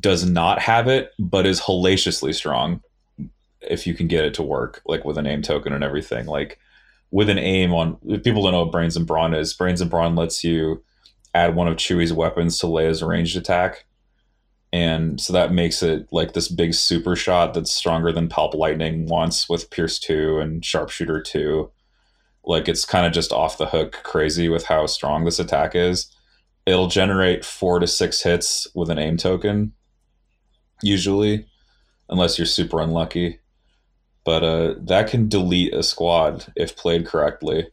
[0.00, 2.80] does not have it, but is hellaciously strong
[3.60, 6.26] if you can get it to work, like with an aim token and everything.
[6.26, 6.58] Like
[7.10, 10.16] with an aim on, people don't know what Brains and Brawn is, Brains and Brawn
[10.16, 10.82] lets you
[11.34, 13.84] add one of Chewie's weapons to Leia's ranged attack.
[14.72, 19.06] And so that makes it like this big super shot that's stronger than Palp Lightning
[19.06, 21.70] once with Pierce 2 and Sharpshooter 2.
[22.44, 26.10] Like it's kind of just off the hook crazy with how strong this attack is.
[26.64, 29.72] It'll generate four to six hits with an aim token,
[30.82, 31.46] usually,
[32.08, 33.40] unless you're super unlucky.
[34.24, 37.68] But uh, that can delete a squad if played correctly.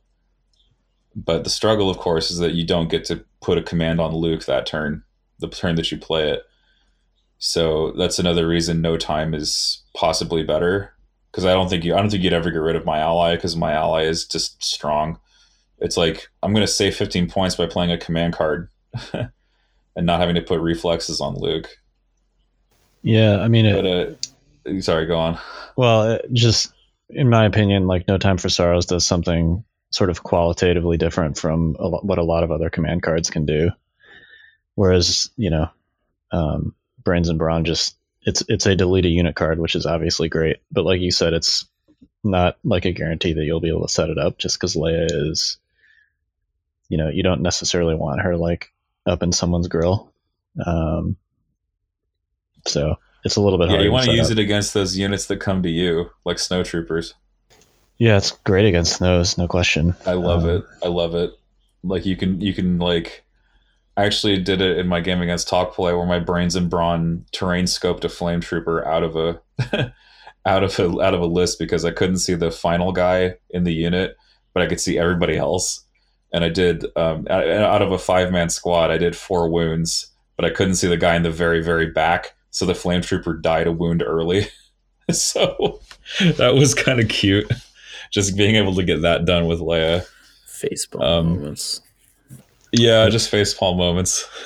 [1.15, 4.15] But the struggle, of course, is that you don't get to put a command on
[4.15, 5.03] Luke that turn,
[5.39, 6.43] the turn that you play it.
[7.39, 10.93] So that's another reason no time is possibly better
[11.31, 13.35] because I don't think you I don't think you'd ever get rid of my ally
[13.35, 15.19] because my ally is just strong.
[15.79, 18.69] It's like I'm going to save 15 points by playing a command card
[19.13, 21.78] and not having to put reflexes on Luke.
[23.01, 25.39] Yeah, I mean, but uh, sorry, go on.
[25.75, 26.73] Well, just
[27.09, 31.75] in my opinion, like No Time for Sorrows does something sort of qualitatively different from
[31.79, 33.71] a what a lot of other command cards can do.
[34.75, 35.69] Whereas, you know,
[36.31, 40.29] um, Brains and Brawn just it's it's a delete a unit card, which is obviously
[40.29, 40.57] great.
[40.71, 41.65] But like you said, it's
[42.23, 45.07] not like a guarantee that you'll be able to set it up just because Leia
[45.09, 45.57] is,
[46.89, 48.71] you know, you don't necessarily want her like
[49.05, 50.11] up in someone's grill.
[50.63, 51.15] Um,
[52.67, 52.95] so
[53.25, 54.37] it's a little bit Yeah, you want to use up.
[54.37, 57.13] it against those units that come to you, like snowtroopers.
[57.97, 59.95] Yeah, it's great against snows, no question.
[60.05, 60.63] I love Um, it.
[60.83, 61.31] I love it.
[61.83, 63.23] Like you can you can like
[63.97, 67.25] I actually did it in my game against Talk Play where my brains and brawn
[67.33, 69.41] terrain scoped a flame trooper out of a
[70.45, 73.63] out of a out of a list because I couldn't see the final guy in
[73.65, 74.15] the unit,
[74.53, 75.83] but I could see everybody else.
[76.31, 80.07] And I did um, out out of a five man squad, I did four wounds,
[80.37, 82.33] but I couldn't see the guy in the very very back.
[82.51, 84.47] So the flame trooper died a wound early.
[85.11, 85.79] so
[86.37, 87.51] that was kind of cute.
[88.11, 90.07] Just being able to get that done with Leia.
[90.47, 91.81] Facepalm Um, moments.
[92.71, 94.27] Yeah, just facepalm moments.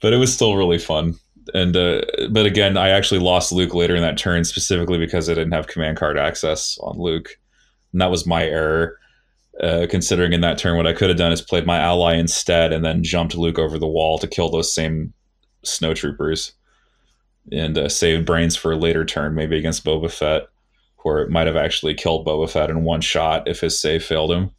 [0.00, 1.14] but it was still really fun.
[1.54, 5.34] And uh, but again, I actually lost Luke later in that turn specifically because I
[5.34, 7.30] didn't have command card access on Luke,
[7.92, 8.96] and that was my error.
[9.60, 12.72] Uh, considering in that turn, what I could have done is played my ally instead,
[12.72, 15.12] and then jumped Luke over the wall to kill those same
[15.64, 16.52] snowtroopers,
[17.52, 20.48] and uh, saved brains for a later turn, maybe against Boba Fett,
[21.02, 24.32] where it might have actually killed Boba Fett in one shot if his save failed
[24.32, 24.50] him,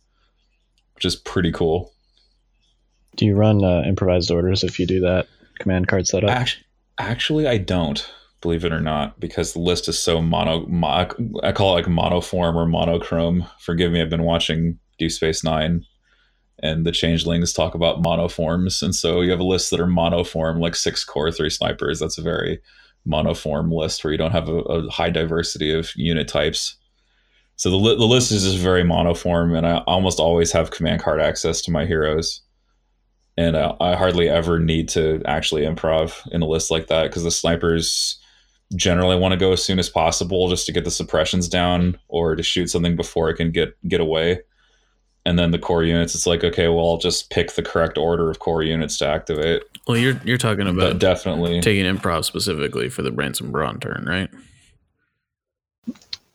[0.95, 1.93] which is pretty cool.
[3.15, 5.27] Do you run uh, improvised orders if you do that
[5.59, 6.29] command card setup?
[6.29, 6.65] Actually,
[6.97, 8.09] actually, I don't
[8.41, 10.65] believe it or not because the list is so mono.
[10.67, 11.07] Mo-
[11.43, 13.45] I call it like monoform or monochrome.
[13.59, 15.85] Forgive me, I've been watching Deep Space Nine,
[16.61, 20.59] and the changelings talk about monoforms, and so you have a list that are monoform,
[20.59, 21.99] like six core, three snipers.
[21.99, 22.61] That's a very
[23.07, 26.77] monoform list where you don't have a, a high diversity of unit types.
[27.55, 31.01] So the li- the list is just very monoform, and I almost always have command
[31.01, 32.41] card access to my heroes
[33.37, 37.23] and uh, I hardly ever need to actually improv in a list like that because
[37.23, 38.19] the snipers
[38.75, 42.35] generally want to go as soon as possible just to get the suppressions down or
[42.35, 44.41] to shoot something before it can get get away.
[45.25, 48.29] And then the core units, it's like okay, well, I'll just pick the correct order
[48.31, 49.61] of core units to activate.
[49.87, 54.05] Well, you're you're talking But about definitely, taking improv specifically for the Branson Braun turn,
[54.07, 54.29] right?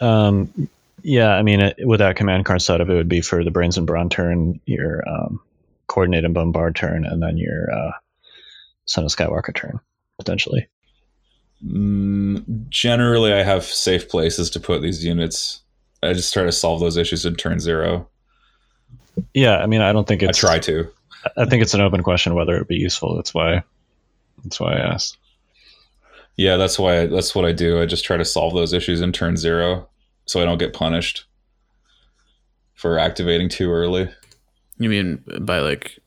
[0.01, 0.69] Um,
[1.03, 3.77] yeah, I mean, it, with that command card setup, it would be for the Brains
[3.79, 5.41] and Brawn turn, your um,
[5.89, 7.93] Coordinate and Bombard turn, and then your uh,
[8.87, 9.81] Son of Skywalker turn,
[10.19, 10.69] potentially.
[11.65, 15.63] mm, generally, I have safe places to put these units.
[16.03, 18.09] I just try to solve those issues in turn zero.
[19.35, 20.43] Yeah, I mean, I don't think it's.
[20.43, 20.91] I try to.
[21.37, 23.17] I think it's an open question whether it would be useful.
[23.17, 23.63] That's why.
[24.45, 25.19] That's why I asked.
[26.37, 27.81] Yeah, that's why I, that's what I do.
[27.81, 29.89] I just try to solve those issues in turn zero,
[30.27, 31.25] so I don't get punished
[32.75, 34.11] for activating too early.
[34.79, 35.99] You mean by like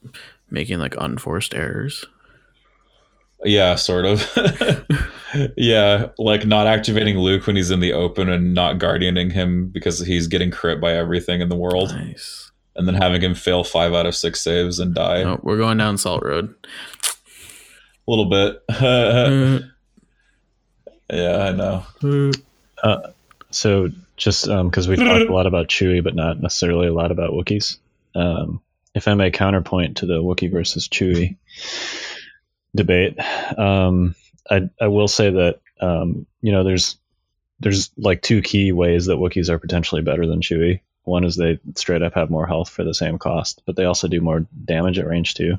[0.52, 2.06] making like unforced errors?
[3.44, 4.30] Yeah, sort of.
[5.58, 10.00] yeah, like not activating Luke when he's in the open and not guardianing him because
[10.00, 12.49] he's getting crit by everything in the world, Nice.
[12.76, 15.78] And then having him fail five out of six saves and die Oh, we're going
[15.78, 16.54] down Salt Road.
[18.08, 18.64] a little bit.
[21.12, 22.32] Yeah, I know.
[22.84, 23.00] uh,
[23.52, 27.32] So just because we talked a lot about Chewie, but not necessarily a lot about
[27.32, 27.78] Wookiees.
[28.16, 28.62] Um,
[28.94, 31.38] if I may counterpoint to the Wookiee versus Chewie
[32.76, 33.18] debate,
[33.58, 34.14] um,
[34.50, 36.98] I, I will say that um, you know there's
[37.60, 40.82] there's like two key ways that Wookiees are potentially better than Chewie.
[41.10, 44.08] One is they straight up have more health for the same cost, but they also
[44.08, 45.58] do more damage at range too.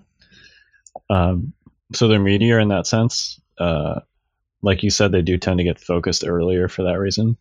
[1.11, 1.53] Um,
[1.93, 3.41] so they're meatier in that sense.
[3.59, 4.01] uh,
[4.63, 7.37] like you said, they do tend to get focused earlier for that reason.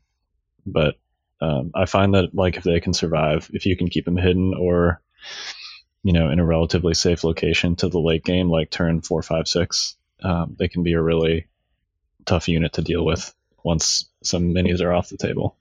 [0.65, 0.95] But
[1.41, 4.53] um, I find that like if they can survive, if you can keep them hidden
[4.53, 5.01] or
[6.03, 9.47] you know in a relatively safe location to the late game, like turn four, five,
[9.47, 11.47] six, um, they can be a really
[12.25, 13.33] tough unit to deal with
[13.63, 15.57] once some minis are off the table.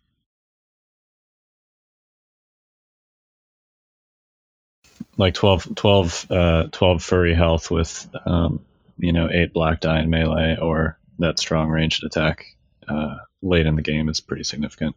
[5.19, 8.65] Like 12, 12, uh, 12 furry health with, um,
[8.99, 12.47] you know, 8 black die in melee or that strong ranged attack
[12.89, 14.97] uh, late in the game is pretty significant.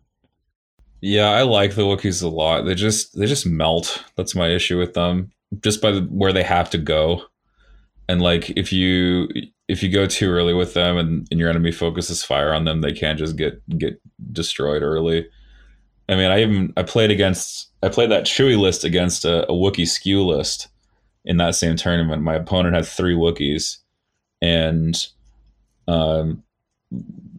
[1.02, 2.62] Yeah, I like the Wookiees a lot.
[2.62, 4.04] They just they just melt.
[4.16, 5.32] That's my issue with them.
[5.60, 7.24] Just by the, where they have to go.
[8.08, 9.28] And like if you
[9.68, 12.82] if you go too early with them and, and your enemy focuses fire on them,
[12.82, 14.00] they can't just get get
[14.32, 15.28] destroyed early.
[16.12, 19.54] I mean, I even I played against I played that Chewie list against a, a
[19.54, 20.68] Wookiee skew list
[21.24, 22.22] in that same tournament.
[22.22, 23.78] My opponent had three Wookiees,
[24.42, 25.08] and
[25.88, 26.44] um,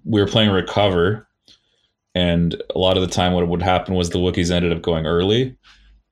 [0.04, 1.28] we were playing recover,
[2.14, 5.06] and a lot of the time, what would happen was the Wookiees ended up going
[5.06, 5.54] early,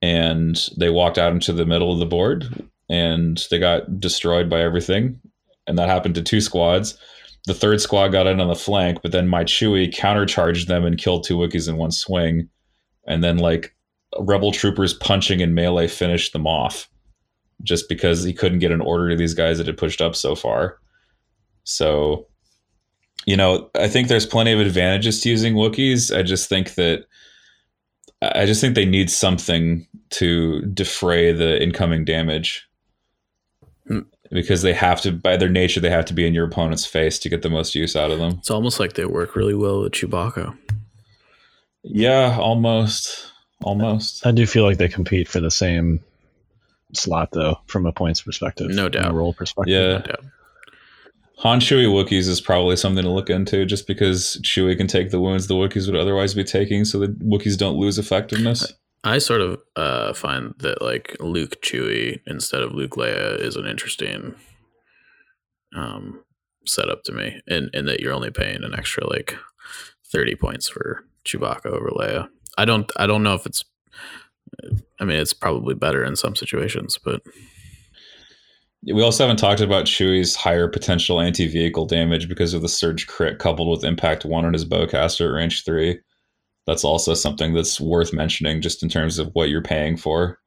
[0.03, 4.61] and they walked out into the middle of the board, and they got destroyed by
[4.61, 5.19] everything,
[5.67, 6.99] and that happened to two squads.
[7.47, 10.99] The third squad got in on the flank, but then my Chewie countercharged them and
[10.99, 12.49] killed two Wookiees in one swing,
[13.07, 13.75] and then like
[14.19, 16.89] rebel troopers punching and melee finished them off
[17.63, 20.35] just because he couldn't get an order to these guys that had pushed up so
[20.35, 20.79] far.
[21.65, 22.27] So,
[23.27, 26.17] you know, I think there's plenty of advantages to using Wookiees.
[26.17, 27.05] I just think that
[28.23, 32.69] I just think they need something to defray the incoming damage.
[33.87, 34.01] Hmm.
[34.31, 37.19] Because they have to, by their nature, they have to be in your opponent's face
[37.19, 38.37] to get the most use out of them.
[38.39, 40.57] It's almost like they work really well with Chewbacca.
[41.83, 44.25] Yeah, almost, almost.
[44.25, 46.01] I do feel like they compete for the same
[46.93, 48.71] slot, though, from a points perspective.
[48.71, 49.11] No from doubt.
[49.11, 49.73] a role perspective.
[49.73, 49.99] Yeah.
[49.99, 50.25] No doubt.
[51.39, 55.21] Han Chewie Wookiees is probably something to look into just because Chewie can take the
[55.21, 58.75] wounds the Wookiees would otherwise be taking so the Wookiees don't lose effectiveness.
[59.03, 63.67] I sort of uh, find that like Luke Chewie instead of Luke Leia is an
[63.67, 64.35] interesting
[65.75, 66.23] um,
[66.67, 69.37] setup to me, and and that you're only paying an extra like
[70.13, 72.29] thirty points for Chewbacca over Leia.
[72.59, 73.65] I don't I don't know if it's.
[75.01, 77.23] I mean, it's probably better in some situations, but
[78.87, 83.07] We also haven't talked about Chewie's higher potential anti vehicle damage because of the surge
[83.07, 86.01] crit coupled with impact one on his bowcaster at range three.
[86.71, 90.39] That's also something that's worth mentioning just in terms of what you're paying for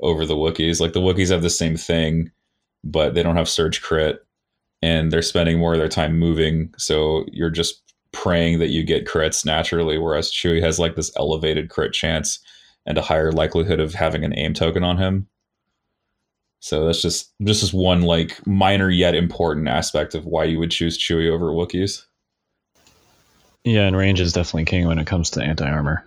[0.00, 0.80] over the Wookiees.
[0.80, 2.32] Like the Wookiees have the same thing,
[2.82, 4.26] but they don't have surge crit
[4.82, 6.74] and they're spending more of their time moving.
[6.78, 11.70] So you're just praying that you get crits naturally, whereas Chewie has like this elevated
[11.70, 12.40] crit chance
[12.84, 15.28] and a higher likelihood of having an aim token on him.
[16.58, 20.72] So that's just just this one like minor yet important aspect of why you would
[20.72, 22.04] choose Chewie over Wookiees.
[23.64, 26.06] Yeah, and range is definitely king when it comes to anti armor.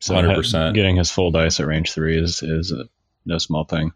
[0.00, 0.74] So 100%.
[0.74, 2.84] getting his full dice at range three is is a,
[3.24, 3.92] no small thing.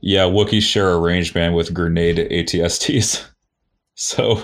[0.00, 3.26] Yeah, Wookiees share a range band with grenade ATSTs.
[3.94, 4.42] So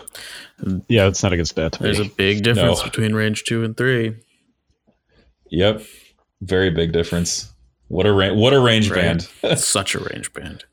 [0.88, 2.84] Yeah, it's not a good stat to there's a big difference No.
[2.84, 4.14] between range two and three.
[5.50, 5.80] yep,
[6.42, 7.50] very big difference.
[7.88, 9.26] What a ra- what a range Right.
[9.42, 9.58] band.
[9.58, 10.64] Such a range band.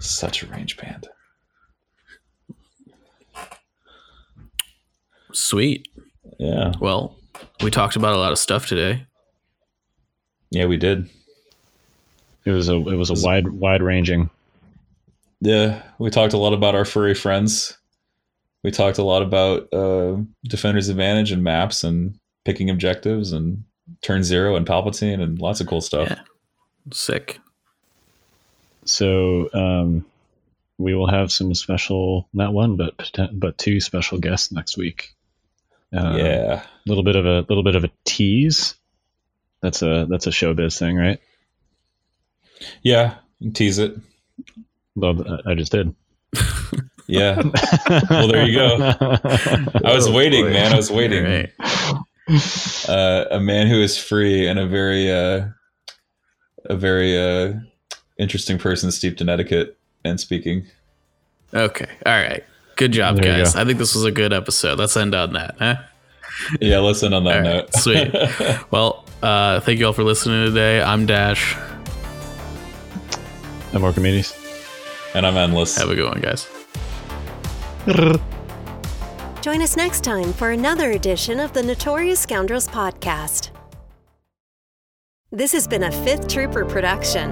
[0.00, 1.08] Such a range band.
[5.32, 5.86] Sweet.
[6.38, 7.16] Yeah, Well,
[7.62, 9.06] we talked about a lot of stuff today.
[10.50, 11.08] yeah, we did.
[12.44, 14.30] It was a it was a wide wide ranging.
[15.40, 17.76] Yeah, we talked a lot about our furry friends.
[18.62, 23.64] We talked a lot about uh, Defender's Advantage and maps and picking objectives and
[24.02, 26.08] Turn Zero and Palpatine and lots of cool stuff.
[26.10, 26.20] Yeah.
[26.92, 27.40] Sick.
[28.84, 30.04] So um,
[30.78, 35.15] we will have some special, not one but but two special guests next week.
[35.94, 36.62] Uh, yeah.
[36.86, 38.74] little bit of a little bit of a tease.
[39.62, 41.20] That's a that's a showbiz thing, right?
[42.82, 43.14] Yeah,
[43.54, 43.96] tease it.
[44.94, 45.94] Well, I just did.
[47.08, 47.40] Yeah.
[48.10, 48.78] Well, there you go.
[48.82, 50.54] I was Oh, waiting, boy.
[50.54, 50.72] man.
[50.72, 51.24] I was waiting.
[51.24, 51.52] All right.
[52.88, 55.46] Uh, a man who is free and a very, uh,
[56.64, 57.52] a very uh,
[58.18, 60.66] interesting person steeped in etiquette and speaking.
[61.54, 61.86] Okay.
[62.04, 62.42] All right.
[62.76, 63.54] Good job, There guys.
[63.54, 63.60] go.
[63.60, 64.78] I think this was a good episode.
[64.78, 65.56] Let's end on that.
[65.58, 65.76] Huh?
[66.60, 67.74] Yeah, let's end on that All note.
[67.74, 68.12] sweet.
[68.70, 70.82] Well, uh, thank you all for listening today.
[70.82, 71.56] I'm Dashz.
[73.72, 74.34] I'm Orkimedes.
[75.14, 75.76] and I'm endless.
[75.78, 76.46] Have a good one, guys.
[79.42, 83.50] Join us next time for another edition of the Notorious Scoundrels podcast.
[85.30, 87.30] This has been a Fifth Trooper production.